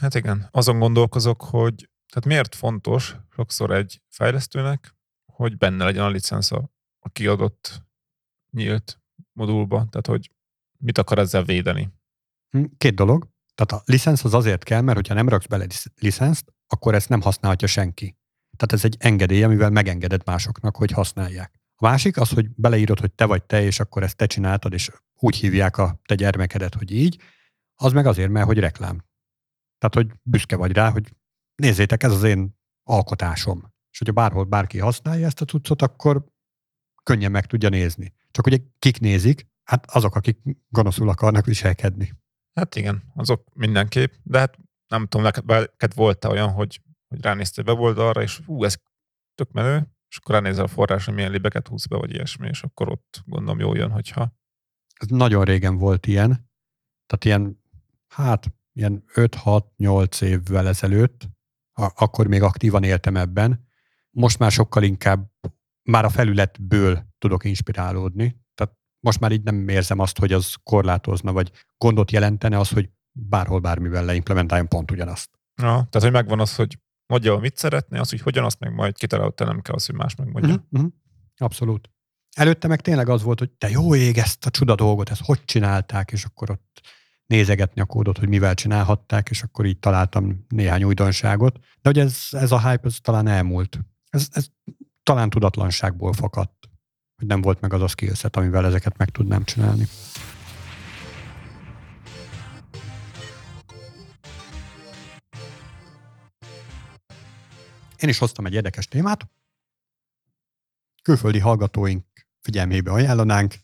Hát 0.00 0.14
igen, 0.14 0.48
azon 0.50 0.78
gondolkozok, 0.78 1.42
hogy 1.42 1.90
tehát 2.12 2.28
miért 2.28 2.54
fontos 2.54 3.16
sokszor 3.30 3.70
egy 3.70 4.02
fejlesztőnek, 4.08 4.96
hogy 5.24 5.56
benne 5.56 5.84
legyen 5.84 6.04
a 6.04 6.08
licensz 6.08 6.52
a 6.98 7.08
kiadott 7.12 7.82
nyílt 8.50 9.00
modulba, 9.32 9.76
tehát 9.76 10.06
hogy 10.06 10.30
mit 10.78 10.98
akar 10.98 11.18
ezzel 11.18 11.44
védeni? 11.44 11.92
Hm, 12.50 12.64
két 12.78 12.94
dolog. 12.94 13.28
Tehát 13.54 13.82
a 13.82 13.90
licensz 13.92 14.24
az 14.24 14.34
azért 14.34 14.62
kell, 14.62 14.80
mert 14.80 14.96
hogyha 14.96 15.14
nem 15.14 15.28
raksz 15.28 15.46
bele 15.46 15.66
licenszt, 15.94 16.52
akkor 16.68 16.94
ezt 16.94 17.08
nem 17.08 17.20
használhatja 17.20 17.68
senki. 17.68 18.16
Tehát 18.56 18.72
ez 18.72 18.84
egy 18.84 18.96
engedély, 18.98 19.42
amivel 19.42 19.70
megengeded 19.70 20.22
másoknak, 20.24 20.76
hogy 20.76 20.90
használják. 20.90 21.60
A 21.76 21.88
másik 21.88 22.16
az, 22.16 22.30
hogy 22.30 22.50
beleírod, 22.50 23.00
hogy 23.00 23.12
te 23.12 23.24
vagy 23.24 23.44
te, 23.44 23.62
és 23.62 23.80
akkor 23.80 24.02
ezt 24.02 24.16
te 24.16 24.26
csináltad, 24.26 24.72
és 24.72 24.90
úgy 25.14 25.36
hívják 25.36 25.78
a 25.78 26.00
te 26.04 26.14
gyermekedet, 26.14 26.74
hogy 26.74 26.90
így, 26.90 27.20
az 27.74 27.92
meg 27.92 28.06
azért, 28.06 28.30
mert 28.30 28.46
hogy 28.46 28.58
reklám. 28.58 29.04
Tehát, 29.78 29.94
hogy 29.94 30.18
büszke 30.22 30.56
vagy 30.56 30.72
rá, 30.72 30.90
hogy 30.90 31.14
nézzétek, 31.54 32.02
ez 32.02 32.12
az 32.12 32.22
én 32.22 32.58
alkotásom. 32.82 33.72
És 33.90 33.98
hogyha 33.98 34.12
bárhol 34.12 34.44
bárki 34.44 34.78
használja 34.78 35.26
ezt 35.26 35.40
a 35.40 35.44
cuccot, 35.44 35.82
akkor 35.82 36.24
könnyen 37.02 37.30
meg 37.30 37.46
tudja 37.46 37.68
nézni. 37.68 38.14
Csak 38.30 38.46
ugye 38.46 38.58
kik 38.78 39.00
nézik? 39.00 39.46
Hát 39.64 39.90
azok, 39.90 40.14
akik 40.14 40.38
gonoszul 40.68 41.08
akarnak 41.08 41.44
viselkedni. 41.44 42.12
Hát 42.54 42.74
igen, 42.74 43.02
azok 43.14 43.44
mindenképp, 43.54 44.12
de 44.22 44.38
hát 44.38 44.58
nem 44.88 45.06
tudom, 45.06 45.30
neked, 45.46 45.94
volt 45.94 46.24
-e 46.24 46.28
olyan, 46.28 46.50
hogy, 46.50 46.80
hogy 47.08 47.22
ránéztél 47.22 47.64
weboldalra, 47.64 48.22
és 48.22 48.40
hú, 48.46 48.64
ez 48.64 48.76
tök 49.34 49.52
menő, 49.52 49.88
és 50.08 50.16
akkor 50.16 50.34
ránézel 50.34 50.64
a 50.64 50.68
forráson, 50.68 51.14
milyen 51.14 51.30
libeket 51.30 51.68
húz 51.68 51.86
be, 51.86 51.96
vagy 51.96 52.12
ilyesmi, 52.12 52.48
és 52.48 52.62
akkor 52.62 52.88
ott 52.88 53.22
gondolom 53.24 53.58
jól 53.58 53.76
jön, 53.76 53.90
hogyha... 53.90 54.36
Ez 54.94 55.08
nagyon 55.08 55.44
régen 55.44 55.76
volt 55.76 56.06
ilyen, 56.06 56.50
tehát 57.06 57.24
ilyen, 57.24 57.62
hát 58.08 58.46
ilyen 58.72 59.04
5-6-8 59.14 60.22
évvel 60.22 60.68
ezelőtt, 60.68 61.28
akkor 61.72 62.26
még 62.26 62.42
aktívan 62.42 62.82
éltem 62.82 63.16
ebben. 63.16 63.68
Most 64.10 64.38
már 64.38 64.50
sokkal 64.50 64.82
inkább 64.82 65.30
már 65.82 66.04
a 66.04 66.08
felületből 66.08 67.06
tudok 67.18 67.44
inspirálódni. 67.44 68.40
Tehát 68.54 68.76
most 69.00 69.20
már 69.20 69.32
így 69.32 69.42
nem 69.42 69.68
érzem 69.68 69.98
azt, 69.98 70.18
hogy 70.18 70.32
az 70.32 70.54
korlátozna, 70.62 71.32
vagy 71.32 71.52
gondot 71.78 72.10
jelentene 72.10 72.58
az, 72.58 72.70
hogy 72.70 72.90
bárhol 73.28 73.60
bármivel 73.60 74.04
leimplementáljon 74.04 74.68
pont 74.68 74.90
ugyanazt. 74.90 75.30
Ja, 75.56 75.64
tehát, 75.64 76.00
hogy 76.00 76.12
megvan 76.12 76.40
az, 76.40 76.54
hogy 76.54 76.78
mondja, 77.06 77.36
mit 77.36 77.56
szeretné, 77.56 77.98
az, 77.98 78.10
hogy 78.10 78.20
hogyan 78.20 78.44
azt 78.44 78.60
meg 78.60 78.74
majd 78.74 78.98
kitalálod, 78.98 79.34
nem 79.36 79.60
kell 79.60 79.74
az, 79.74 79.86
hogy 79.86 79.94
más 79.94 80.14
megmondja. 80.14 80.54
Uh-huh, 80.54 80.66
uh-huh. 80.70 80.92
Abszolút. 81.36 81.90
Előtte 82.36 82.68
meg 82.68 82.80
tényleg 82.80 83.08
az 83.08 83.22
volt, 83.22 83.38
hogy 83.38 83.50
te 83.50 83.70
jó 83.70 83.94
ég 83.94 84.18
ezt 84.18 84.46
a 84.46 84.50
csuda 84.50 84.74
dolgot, 84.74 85.10
ezt 85.10 85.24
hogy 85.24 85.44
csinálták, 85.44 86.12
és 86.12 86.24
akkor 86.24 86.50
ott 86.50 86.80
nézegetni 87.26 87.80
a 87.80 87.84
kódot, 87.84 88.18
hogy 88.18 88.28
mivel 88.28 88.54
csinálhatták, 88.54 89.30
és 89.30 89.42
akkor 89.42 89.66
így 89.66 89.78
találtam 89.78 90.44
néhány 90.48 90.84
újdonságot. 90.84 91.58
De 91.58 91.88
hogy 91.88 91.98
ez, 91.98 92.26
ez 92.30 92.52
a 92.52 92.68
hype, 92.68 92.86
ez 92.86 92.96
talán 93.02 93.26
elmúlt. 93.26 93.78
Ez, 94.10 94.28
ez 94.32 94.46
talán 95.02 95.30
tudatlanságból 95.30 96.12
fakadt, 96.12 96.68
hogy 97.16 97.26
nem 97.26 97.40
volt 97.40 97.60
meg 97.60 97.72
az 97.72 97.82
a 97.82 97.86
skillset, 97.86 98.36
amivel 98.36 98.66
ezeket 98.66 98.96
meg 98.96 99.08
tudnám 99.08 99.44
csinálni. 99.44 99.86
Én 107.98 108.08
is 108.08 108.18
hoztam 108.18 108.46
egy 108.46 108.52
érdekes 108.52 108.86
témát. 108.86 109.30
Külföldi 111.02 111.38
hallgatóink 111.38 112.04
figyelmébe 112.40 112.90
ajánlanánk, 112.90 113.54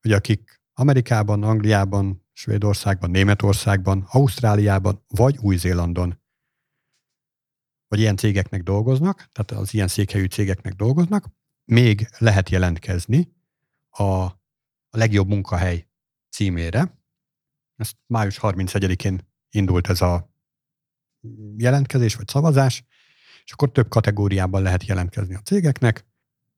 hogy 0.00 0.12
akik 0.12 0.60
Amerikában, 0.72 1.42
Angliában, 1.42 2.26
Svédországban, 2.32 3.10
Németországban, 3.10 4.06
Ausztráliában 4.08 5.04
vagy 5.08 5.38
Új-Zélandon 5.38 6.22
vagy 7.88 7.98
ilyen 7.98 8.16
cégeknek 8.16 8.62
dolgoznak, 8.62 9.28
tehát 9.32 9.62
az 9.62 9.74
ilyen 9.74 9.88
székhelyű 9.88 10.24
cégeknek 10.24 10.72
dolgoznak, 10.72 11.26
még 11.64 12.08
lehet 12.18 12.48
jelentkezni 12.50 13.32
a, 13.88 14.02
a 14.02 14.36
legjobb 14.90 15.28
munkahely 15.28 15.86
címére. 16.30 16.98
Ezt 17.76 17.96
május 18.06 18.38
31-én 18.42 19.28
indult 19.50 19.88
ez 19.88 20.00
a 20.00 20.34
jelentkezés 21.56 22.14
vagy 22.14 22.28
szavazás, 22.28 22.84
és 23.44 23.52
akkor 23.52 23.72
több 23.72 23.88
kategóriában 23.88 24.62
lehet 24.62 24.84
jelentkezni 24.84 25.34
a 25.34 25.40
cégeknek, 25.40 26.06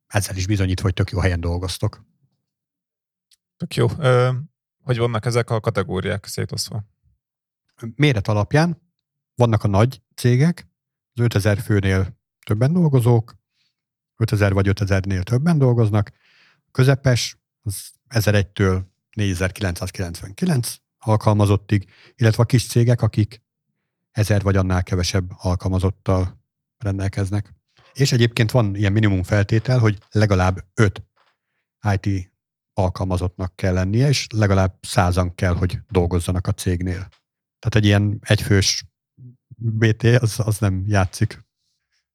ezzel 0.06 0.36
is 0.36 0.46
bizonyít, 0.46 0.80
hogy 0.80 0.94
tök 0.94 1.10
jó 1.10 1.18
helyen 1.18 1.40
dolgoztok. 1.40 2.04
Tök 3.56 3.74
jó. 3.74 3.86
Ö, 3.98 4.32
hogy 4.82 4.98
vannak 4.98 5.24
ezek 5.26 5.50
a 5.50 5.60
kategóriák 5.60 6.26
szétosztva? 6.26 6.84
Méret 7.94 8.28
alapján 8.28 8.82
vannak 9.34 9.64
a 9.64 9.68
nagy 9.68 10.02
cégek, 10.14 10.68
az 11.12 11.20
5000 11.20 11.58
főnél 11.58 12.18
többen 12.46 12.72
dolgozók, 12.72 13.36
5000 14.16 14.52
vagy 14.52 14.68
5000-nél 14.68 15.22
többen 15.22 15.58
dolgoznak, 15.58 16.12
közepes 16.70 17.38
az 17.62 17.92
1001-től 18.08 18.82
4999 19.12 20.76
alkalmazottig, 20.98 21.90
illetve 22.14 22.42
a 22.42 22.46
kis 22.46 22.66
cégek, 22.66 23.02
akik 23.02 23.42
1000 24.10 24.42
vagy 24.42 24.56
annál 24.56 24.82
kevesebb 24.82 25.30
alkalmazottal 25.36 26.45
rendelkeznek. 26.78 27.54
És 27.92 28.12
egyébként 28.12 28.50
van 28.50 28.74
ilyen 28.74 28.92
minimum 28.92 29.22
feltétel, 29.22 29.78
hogy 29.78 29.98
legalább 30.10 30.64
5 30.74 31.02
IT 31.98 32.32
alkalmazottnak 32.72 33.56
kell 33.56 33.72
lennie, 33.72 34.08
és 34.08 34.26
legalább 34.34 34.78
százan 34.80 35.34
kell, 35.34 35.54
hogy 35.54 35.78
dolgozzanak 35.90 36.46
a 36.46 36.52
cégnél. 36.52 37.08
Tehát 37.58 37.74
egy 37.74 37.84
ilyen 37.84 38.18
egyfős 38.22 38.84
BT 39.56 40.02
az, 40.02 40.38
az 40.38 40.58
nem 40.58 40.84
játszik. 40.86 41.44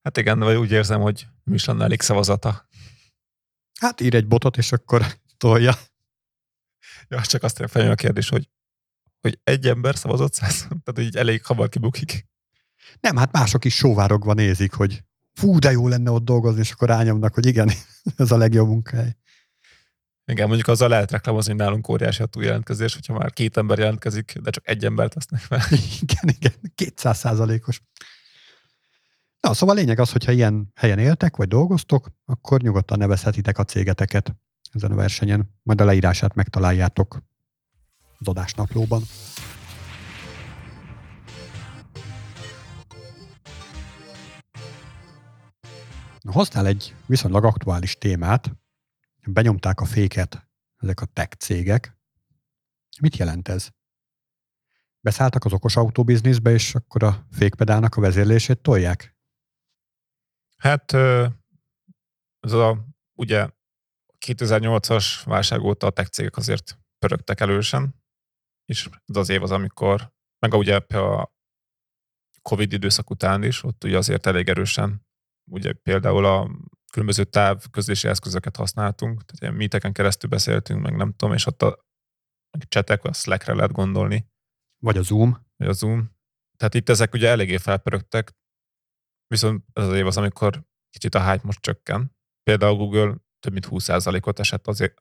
Hát 0.01 0.17
igen, 0.17 0.39
vagy 0.39 0.55
úgy 0.55 0.71
érzem, 0.71 1.01
hogy 1.01 1.27
mi 1.43 1.53
is 1.53 1.65
lenne 1.65 1.83
elég 1.83 2.01
szavazata. 2.01 2.67
Hát 3.79 4.01
ír 4.01 4.15
egy 4.15 4.27
botot, 4.27 4.57
és 4.57 4.71
akkor 4.71 5.05
tolja. 5.37 5.73
Ja, 7.07 7.21
csak 7.21 7.43
azt 7.43 7.63
feljön 7.67 7.91
a 7.91 7.95
kérdés, 7.95 8.29
hogy, 8.29 8.49
hogy 9.21 9.39
egy 9.43 9.67
ember 9.67 9.95
szavazott 9.95 10.33
száz, 10.33 10.67
tehát 10.83 11.09
így 11.09 11.15
elég 11.15 11.45
hamar 11.45 11.69
kibukik. 11.69 12.29
Nem, 12.99 13.15
hát 13.15 13.31
mások 13.31 13.65
is 13.65 13.75
sóvárogva 13.75 14.33
nézik, 14.33 14.73
hogy 14.73 15.03
fú, 15.33 15.59
de 15.59 15.71
jó 15.71 15.87
lenne 15.87 16.11
ott 16.11 16.25
dolgozni, 16.25 16.59
és 16.59 16.71
akkor 16.71 16.87
rányomnak, 16.87 17.33
hogy 17.33 17.45
igen, 17.45 17.71
ez 18.17 18.31
a 18.31 18.37
legjobb 18.37 18.67
munkahely. 18.67 19.15
Igen, 20.25 20.47
mondjuk 20.47 20.67
azzal 20.67 20.89
lehet 20.89 21.11
reklámozni, 21.11 21.51
hogy 21.51 21.61
nálunk 21.61 21.89
óriási 21.89 22.21
a 22.21 22.25
túljelentkezés, 22.25 22.93
hogyha 22.93 23.13
már 23.13 23.33
két 23.33 23.57
ember 23.57 23.77
jelentkezik, 23.77 24.37
de 24.41 24.49
csak 24.49 24.69
egy 24.69 24.85
embert 24.85 25.13
tesznek 25.13 25.41
fel. 25.41 25.61
Igen, 26.01 26.35
igen, 26.37 26.53
200 26.75 27.17
százalékos. 27.17 27.81
Na, 29.39 29.53
szóval 29.53 29.75
a 29.75 29.79
lényeg 29.79 29.99
az, 29.99 30.11
hogyha 30.11 30.31
ilyen 30.31 30.71
helyen 30.75 30.99
éltek, 30.99 31.35
vagy 31.35 31.47
dolgoztok, 31.47 32.11
akkor 32.25 32.61
nyugodtan 32.61 32.97
nevezhetitek 32.97 33.57
a 33.57 33.63
cégeteket 33.63 34.35
ezen 34.71 34.91
a 34.91 34.95
versenyen. 34.95 35.49
Majd 35.63 35.81
a 35.81 35.85
leírását 35.85 36.35
megtaláljátok 36.35 37.23
az 38.17 38.27
adásnaplóban. 38.27 39.03
Hoztál 46.29 46.65
egy 46.65 46.95
viszonylag 47.05 47.45
aktuális 47.45 47.97
témát, 47.97 48.51
benyomták 49.27 49.79
a 49.79 49.85
féket 49.85 50.47
ezek 50.77 51.01
a 51.01 51.05
tech 51.05 51.35
cégek. 51.37 51.97
Mit 53.01 53.17
jelent 53.17 53.47
ez? 53.47 53.69
Beszálltak 54.99 55.45
az 55.45 55.53
okos 55.53 55.75
autóbizniszbe, 55.75 56.51
és 56.51 56.75
akkor 56.75 57.03
a 57.03 57.27
fékpedálnak 57.31 57.95
a 57.95 58.01
vezérlését 58.01 58.61
tolják? 58.61 59.15
Hát 60.57 60.93
ez 62.39 62.51
a 62.51 62.87
ugye 63.13 63.49
2008-as 64.25 65.21
válság 65.23 65.61
óta 65.61 65.87
a 65.87 65.91
tech 65.91 66.09
cégek 66.09 66.37
azért 66.37 66.79
pörögtek 66.99 67.39
elősen, 67.39 68.03
és 68.65 68.89
ez 69.05 69.15
az 69.15 69.29
év 69.29 69.43
az, 69.43 69.51
amikor, 69.51 70.13
meg 70.39 70.53
ugye 70.53 70.75
a 70.77 71.33
Covid 72.41 72.73
időszak 72.73 73.09
után 73.09 73.43
is, 73.43 73.63
ott 73.63 73.83
ugye 73.83 73.97
azért 73.97 74.25
elég 74.25 74.49
erősen, 74.49 75.09
ugye 75.51 75.73
például 75.73 76.25
a 76.25 76.49
különböző 76.91 77.23
távközlési 77.23 78.07
eszközöket 78.07 78.55
használtunk, 78.55 79.25
tehát 79.25 79.41
ilyen 79.41 79.53
meeteken 79.53 79.93
keresztül 79.93 80.29
beszéltünk, 80.29 80.81
meg 80.81 80.95
nem 80.95 81.13
tudom, 81.13 81.33
és 81.33 81.45
ott 81.45 81.61
a 81.61 81.85
csetek, 82.67 83.03
a 83.03 83.13
Slackre 83.13 83.53
lehet 83.53 83.71
gondolni. 83.71 84.27
Vagy 84.83 84.97
a 84.97 85.01
Zoom. 85.01 85.45
Vagy 85.55 85.67
a 85.67 85.73
Zoom. 85.73 86.11
Tehát 86.57 86.73
itt 86.73 86.89
ezek 86.89 87.13
ugye 87.13 87.29
eléggé 87.29 87.57
felpörögtek, 87.57 88.31
viszont 89.27 89.63
ez 89.73 89.87
az 89.87 89.93
év 89.93 90.05
az, 90.05 90.17
amikor 90.17 90.63
kicsit 90.89 91.15
a 91.15 91.31
hype 91.31 91.45
most 91.45 91.61
csökken. 91.61 92.15
Például 92.43 92.75
Google 92.75 93.15
több 93.39 93.51
mint 93.53 93.67
20%-ot 93.69 94.39
esett 94.39 94.67
az 94.67 94.93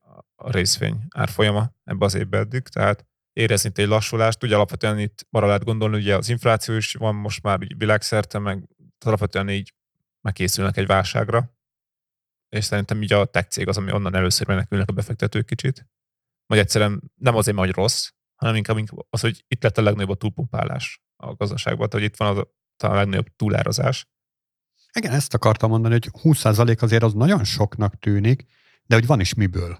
a 0.42 0.50
részvény 0.50 1.04
árfolyama 1.08 1.72
ebbe 1.84 2.04
az 2.04 2.14
évbe 2.14 2.38
eddig, 2.38 2.62
tehát 2.62 3.06
érezni 3.32 3.70
egy 3.74 3.86
lassulást. 3.86 4.42
Ugye 4.42 4.54
alapvetően 4.54 4.98
itt 4.98 5.26
arra 5.30 5.46
lehet 5.46 5.64
gondolni, 5.64 5.96
ugye 5.96 6.16
az 6.16 6.28
infláció 6.28 6.74
is 6.74 6.94
van 6.94 7.14
most 7.14 7.42
már 7.42 7.76
világszerte, 7.76 8.38
meg 8.38 8.68
alapvetően 9.04 9.48
így 9.48 9.74
megkészülnek 10.20 10.76
egy 10.76 10.86
válságra, 10.86 11.58
és 12.48 12.64
szerintem 12.64 13.02
így 13.02 13.12
a 13.12 13.24
tech 13.24 13.48
cég 13.48 13.68
az, 13.68 13.76
ami 13.76 13.92
onnan 13.92 14.14
először 14.14 14.46
menekülnek 14.46 14.88
a 14.88 14.92
befektetők 14.92 15.46
kicsit. 15.46 15.86
Vagy 16.46 16.58
egyszerűen 16.58 17.12
nem 17.14 17.36
azért, 17.36 17.56
mert 17.56 17.74
rossz, 17.74 18.08
hanem 18.34 18.54
inkább 18.54 18.76
az, 19.10 19.20
hogy 19.20 19.44
itt 19.48 19.62
lett 19.62 19.78
a 19.78 19.82
legnagyobb 19.82 20.10
a 20.10 20.14
túlpumpálás 20.14 21.02
a 21.16 21.34
gazdaságban, 21.34 21.88
tehát 21.88 22.06
hogy 22.06 22.14
itt 22.14 22.16
van 22.16 22.28
az 22.28 22.38
a, 22.38 22.86
a 22.86 22.94
legnagyobb 22.94 23.36
túlárazás. 23.36 24.08
Igen, 24.92 25.12
ezt 25.12 25.34
akartam 25.34 25.70
mondani, 25.70 25.92
hogy 25.92 26.10
20% 26.22 26.82
azért 26.82 27.02
az 27.02 27.12
nagyon 27.12 27.44
soknak 27.44 27.98
tűnik, 27.98 28.44
de 28.82 28.94
hogy 28.94 29.06
van 29.06 29.20
is 29.20 29.34
miből. 29.34 29.78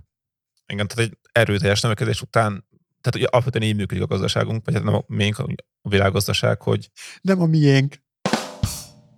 Igen, 0.67 0.87
tehát 0.87 1.11
egy 1.11 1.19
erőteljes 1.33 1.81
növekedés 1.81 2.23
után, 2.23 2.69
tehát 3.01 3.19
hogy 3.19 3.29
alapvetően 3.31 3.65
így 3.65 3.77
működik 3.77 4.03
a 4.03 4.07
gazdaságunk, 4.07 4.65
vagy 4.65 4.75
hát 4.75 4.83
nem 4.83 4.95
a 4.95 5.05
miénk, 5.07 5.39
a 5.83 5.89
világgazdaság, 5.89 6.63
hogy... 6.63 6.91
Nem 7.21 7.41
a 7.41 7.47
miénk. 7.47 7.97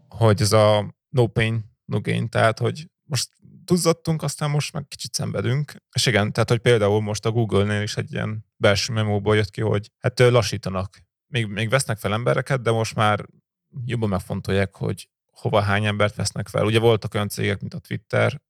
hogy 0.08 0.40
ez 0.40 0.52
a 0.52 0.94
no 1.12 1.26
pain, 1.26 1.64
no 1.84 2.00
gain, 2.00 2.28
tehát 2.28 2.58
hogy 2.58 2.90
most 3.02 3.30
duzzadtunk, 3.64 4.22
aztán 4.22 4.50
most 4.50 4.72
meg 4.72 4.88
kicsit 4.88 5.14
szenvedünk. 5.14 5.74
És 5.92 6.06
igen, 6.06 6.32
tehát 6.32 6.48
hogy 6.48 6.58
például 6.58 7.00
most 7.00 7.26
a 7.26 7.30
Google-nél 7.30 7.82
is 7.82 7.96
egy 7.96 8.12
ilyen 8.12 8.44
belső 8.56 8.92
memóból 8.92 9.36
jött 9.36 9.50
ki, 9.50 9.60
hogy 9.60 9.90
hát 9.98 10.18
lassítanak. 10.18 10.98
Még, 11.26 11.46
még 11.46 11.68
vesznek 11.68 11.98
fel 11.98 12.12
embereket, 12.12 12.62
de 12.62 12.70
most 12.70 12.94
már 12.94 13.26
jobban 13.84 14.08
megfontolják, 14.08 14.74
hogy 14.74 15.08
hova 15.30 15.60
hány 15.60 15.84
embert 15.84 16.14
vesznek 16.14 16.48
fel. 16.48 16.64
Ugye 16.64 16.78
voltak 16.78 17.14
olyan 17.14 17.28
cégek, 17.28 17.60
mint 17.60 17.74
a 17.74 17.78
Twitter, 17.78 18.40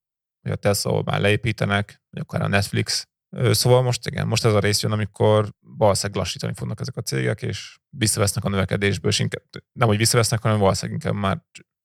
vagy 0.40 0.52
a 0.52 0.56
Tesla, 0.56 0.90
ahol 0.90 1.02
már 1.02 1.20
leépítenek, 1.20 2.02
vagy 2.10 2.22
akár 2.22 2.42
a 2.42 2.48
Netflix. 2.48 3.06
Szóval 3.50 3.82
most 3.82 4.06
igen, 4.06 4.26
most 4.26 4.44
ez 4.44 4.52
a 4.52 4.58
rész 4.58 4.82
jön, 4.82 4.92
amikor 4.92 5.54
valószínűleg 5.60 6.22
lassítani 6.22 6.54
fognak 6.54 6.80
ezek 6.80 6.96
a 6.96 7.02
cégek, 7.02 7.42
és 7.42 7.78
visszavesznek 7.88 8.44
a 8.44 8.48
növekedésből, 8.48 9.10
és 9.10 9.18
inkább, 9.18 9.42
nem, 9.72 9.88
hogy 9.88 9.96
visszavesznek, 9.96 10.42
hanem 10.42 10.58
valószínűleg 10.58 11.00
inkább 11.02 11.20
már 11.20 11.42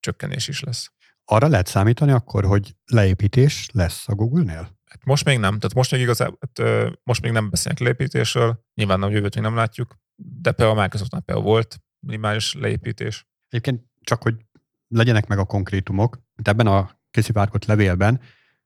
csökkenés 0.07 0.47
is 0.47 0.59
lesz. 0.59 0.91
Arra 1.25 1.47
lehet 1.47 1.67
számítani 1.67 2.11
akkor, 2.11 2.45
hogy 2.45 2.75
leépítés 2.85 3.69
lesz 3.73 4.07
a 4.07 4.15
Google-nél? 4.15 4.75
Hát 4.85 5.05
most 5.05 5.25
még 5.25 5.37
nem, 5.37 5.59
tehát 5.59 5.73
most 5.73 5.91
még 5.91 6.01
igazából, 6.01 6.37
hát, 6.39 6.69
most 7.03 7.21
még 7.21 7.31
nem 7.31 7.49
beszélnek 7.49 7.81
leépítésről, 7.81 8.63
nyilván 8.73 8.99
nem 8.99 9.11
jövőt 9.11 9.35
még 9.35 9.43
nem 9.43 9.55
látjuk, 9.55 9.97
de 10.15 10.51
például 10.51 10.77
a 10.77 10.81
Microsoftnál 10.81 11.21
például 11.21 11.47
volt 11.47 11.81
minimális 11.99 12.53
leépítés. 12.53 13.27
Egyébként 13.49 13.83
csak, 14.01 14.21
hogy 14.23 14.35
legyenek 14.87 15.27
meg 15.27 15.37
a 15.37 15.45
konkrétumok, 15.45 16.21
mint 16.35 16.47
ebben 16.47 16.67
a 16.67 16.99
készivárgott 17.11 17.65
levélben 17.65 18.21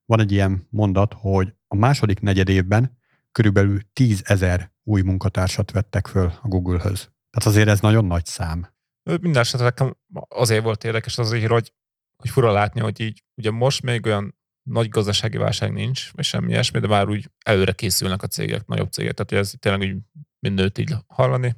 van 0.05 0.19
egy 0.19 0.31
ilyen 0.31 0.67
mondat, 0.69 1.13
hogy 1.17 1.53
a 1.67 1.75
második 1.75 2.19
negyed 2.19 2.49
évben 2.49 2.97
körülbelül 3.31 3.79
10 3.93 4.21
ezer 4.25 4.71
új 4.83 5.01
munkatársat 5.01 5.71
vettek 5.71 6.07
föl 6.07 6.33
a 6.41 6.47
Google-höz. 6.47 6.99
Tehát 7.29 7.45
azért 7.45 7.67
ez 7.67 7.79
nagyon 7.79 8.05
nagy 8.05 8.25
szám. 8.25 8.67
Minden 9.03 9.41
esetre 9.41 9.65
nekem 9.65 9.97
azért 10.27 10.63
volt 10.63 10.83
érdekes 10.83 11.17
az 11.17 11.29
hogy, 11.29 11.73
hogy 12.15 12.29
fura 12.29 12.51
látni, 12.51 12.79
hogy 12.79 12.99
így 12.99 13.23
ugye 13.35 13.51
most 13.51 13.81
még 13.81 14.05
olyan 14.05 14.35
nagy 14.69 14.89
gazdasági 14.89 15.37
válság 15.37 15.73
nincs, 15.73 16.11
vagy 16.11 16.25
semmi 16.25 16.49
ilyesmi, 16.49 16.79
de 16.79 16.87
már 16.87 17.09
úgy 17.09 17.29
előre 17.45 17.71
készülnek 17.71 18.21
a 18.23 18.27
cégek, 18.27 18.65
nagyobb 18.65 18.91
cégek. 18.91 19.13
Tehát 19.13 19.45
ez 19.45 19.53
tényleg 19.59 19.81
úgy 19.89 20.01
mindent 20.39 20.77
így 20.77 20.95
hallani. 21.07 21.55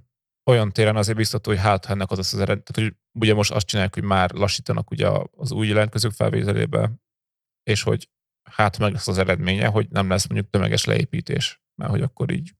Olyan 0.50 0.72
téren 0.72 0.96
azért 0.96 1.18
biztató, 1.18 1.52
hogy 1.52 1.60
hát, 1.60 1.86
ennek 1.86 2.12
az 2.12 2.20
az 2.20 2.34
ered, 2.34 2.64
tehát 2.64 2.92
hogy 2.92 3.00
ugye 3.20 3.34
most 3.34 3.52
azt 3.52 3.66
csinálják, 3.66 3.94
hogy 3.94 4.04
már 4.04 4.32
lassítanak 4.32 4.92
ugye 4.92 5.10
az 5.32 5.52
új 5.52 5.68
jelentkezők 5.68 6.12
felvételébe, 6.12 6.92
és 7.64 7.84
hogy 7.84 8.10
hát 8.50 8.78
meg 8.78 8.92
lesz 8.92 9.08
az 9.08 9.18
eredménye, 9.18 9.68
hogy 9.68 9.90
nem 9.90 10.10
lesz 10.10 10.28
mondjuk 10.28 10.52
tömeges 10.52 10.84
leépítés, 10.86 11.62
mert 11.76 11.92
hogy 11.92 12.02
akkor 12.02 12.32
így 12.32 12.54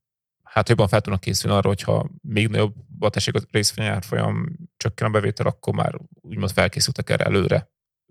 hát 0.54 0.68
jobban 0.68 0.88
fel 0.88 1.00
tudnak 1.00 1.20
készülni 1.20 1.56
arra, 1.56 1.68
hogyha 1.68 2.10
még 2.22 2.48
nagyobb 2.48 2.74
tessék 3.08 3.34
a 3.34 3.40
részvényárfolyam 3.50 4.56
csökken 4.76 5.06
a 5.06 5.10
bevétel, 5.10 5.46
akkor 5.46 5.74
már 5.74 5.94
úgymond 6.20 6.50
felkészültek 6.50 7.10
erre 7.10 7.24
előre, 7.24 7.70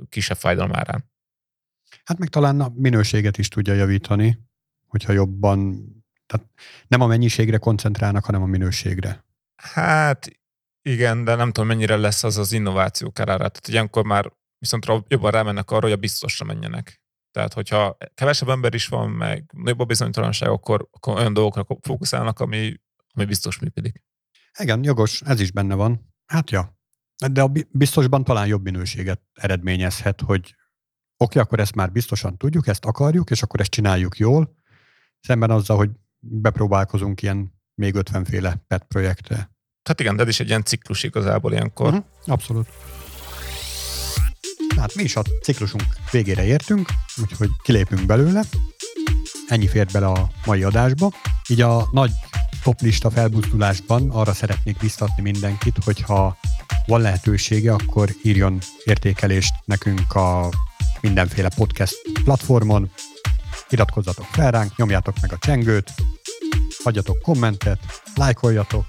kisebb 0.09 0.37
fájdalom 0.37 0.75
árán. 0.75 1.11
Hát 2.03 2.17
meg 2.17 2.29
talán 2.29 2.61
a 2.61 2.71
minőséget 2.75 3.37
is 3.37 3.47
tudja 3.47 3.73
javítani, 3.73 4.39
hogyha 4.87 5.11
jobban, 5.11 5.87
tehát 6.25 6.49
nem 6.87 7.01
a 7.01 7.07
mennyiségre 7.07 7.57
koncentrálnak, 7.57 8.25
hanem 8.25 8.41
a 8.41 8.45
minőségre. 8.45 9.25
Hát 9.55 10.39
igen, 10.81 11.23
de 11.23 11.35
nem 11.35 11.51
tudom, 11.51 11.67
mennyire 11.67 11.95
lesz 11.95 12.23
az 12.23 12.37
az 12.37 12.51
innováció 12.51 13.11
kárára. 13.11 13.37
Tehát 13.37 13.67
ilyenkor 13.67 14.03
már 14.03 14.31
viszont 14.57 14.85
jobban 15.07 15.31
rámennek 15.31 15.71
arra, 15.71 15.81
hogy 15.81 15.91
a 15.91 15.95
biztosra 15.97 16.45
menjenek. 16.45 17.02
Tehát, 17.33 17.53
hogyha 17.53 17.97
kevesebb 18.15 18.49
ember 18.49 18.73
is 18.73 18.87
van, 18.87 19.09
meg 19.09 19.51
nagyobb 19.53 19.79
a 19.79 19.85
bizonytalanság, 19.85 20.49
akkor, 20.49 20.87
akkor 20.91 21.17
olyan 21.17 21.33
dolgokra 21.33 21.65
fókuszálnak, 21.81 22.39
ami, 22.39 22.81
ami 23.13 23.25
biztos 23.25 23.59
működik. 23.59 24.03
Igen, 24.59 24.83
jogos, 24.83 25.21
ez 25.21 25.39
is 25.39 25.51
benne 25.51 25.75
van. 25.75 26.13
Hát 26.25 26.51
ja. 26.51 26.77
De 27.31 27.41
a 27.41 27.51
biztosban 27.71 28.23
talán 28.23 28.47
jobb 28.47 28.63
minőséget 28.63 29.21
eredményezhet, 29.33 30.21
hogy 30.21 30.55
oké, 31.17 31.39
akkor 31.39 31.59
ezt 31.59 31.75
már 31.75 31.91
biztosan 31.91 32.37
tudjuk, 32.37 32.67
ezt 32.67 32.85
akarjuk, 32.85 33.29
és 33.29 33.41
akkor 33.41 33.59
ezt 33.59 33.71
csináljuk 33.71 34.17
jól, 34.17 34.57
szemben 35.19 35.51
azzal, 35.51 35.77
hogy 35.77 35.89
bepróbálkozunk 36.19 37.21
ilyen 37.21 37.53
még 37.75 37.95
50 37.95 38.25
féle 38.25 38.55
PET 38.67 38.83
projektre. 38.83 39.51
Hát 39.83 39.99
igen, 39.99 40.15
de 40.15 40.21
ez 40.21 40.27
is 40.27 40.39
egy 40.39 40.47
ilyen 40.47 40.63
ciklus 40.63 41.03
igazából 41.03 41.51
ilyenkor. 41.51 41.87
Uh-huh, 41.87 42.05
abszolút. 42.25 42.67
Hát 44.83 44.95
mi 44.95 45.03
is 45.03 45.15
a 45.15 45.21
ciklusunk 45.41 45.83
végére 46.11 46.45
értünk, 46.45 46.89
úgyhogy 47.21 47.49
kilépünk 47.61 48.05
belőle. 48.05 48.43
Ennyi 49.47 49.67
fért 49.67 49.91
bele 49.91 50.05
a 50.05 50.29
mai 50.45 50.63
adásba. 50.63 51.11
Így 51.47 51.61
a 51.61 51.87
nagy 51.91 52.11
toplista 52.63 53.11
felbuzdulásban 53.11 54.09
arra 54.09 54.33
szeretnék 54.33 54.77
biztatni 54.77 55.21
mindenkit, 55.21 55.83
hogyha 55.83 56.37
van 56.85 57.01
lehetősége, 57.01 57.73
akkor 57.73 58.09
írjon 58.23 58.59
értékelést 58.83 59.53
nekünk 59.65 60.13
a 60.13 60.49
mindenféle 61.01 61.49
podcast 61.55 62.01
platformon, 62.23 62.91
iratkozzatok 63.69 64.27
fel 64.31 64.51
ránk, 64.51 64.77
nyomjátok 64.77 65.15
meg 65.21 65.31
a 65.33 65.37
csengőt, 65.39 65.93
hagyjatok 66.83 67.21
kommentet, 67.21 67.79
lájkoljatok. 68.15 68.85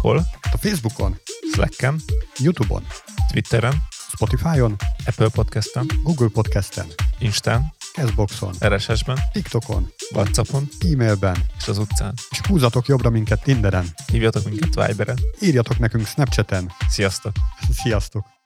Hol? 0.00 0.26
A 0.52 0.56
Facebookon, 0.56 1.20
Slacken, 1.52 2.00
Youtube-on, 2.38 2.86
Twitteren, 3.32 3.82
Spotify-on, 4.18 4.76
Apple 5.06 5.28
Podcast-en, 5.28 5.86
Google 6.02 6.28
Podcast-en, 6.28 6.86
Instán, 7.18 7.72
Castboxon, 7.92 8.54
RSS-ben, 8.64 9.18
TikTokon, 9.32 9.92
Whatsappon, 10.14 10.68
e-mailben, 10.92 11.36
és 11.58 11.68
az 11.68 11.78
utcán. 11.78 12.14
És 12.30 12.40
húzatok 12.48 12.86
jobbra 12.86 13.10
minket 13.10 13.42
Tinderen. 13.42 13.86
Hívjatok 14.12 14.44
minket 14.44 14.86
Viberen. 14.86 15.18
Írjatok 15.40 15.78
nekünk 15.78 16.06
Snapchaten. 16.06 16.72
Sziasztok! 16.88 17.32
Sziasztok! 17.70 18.37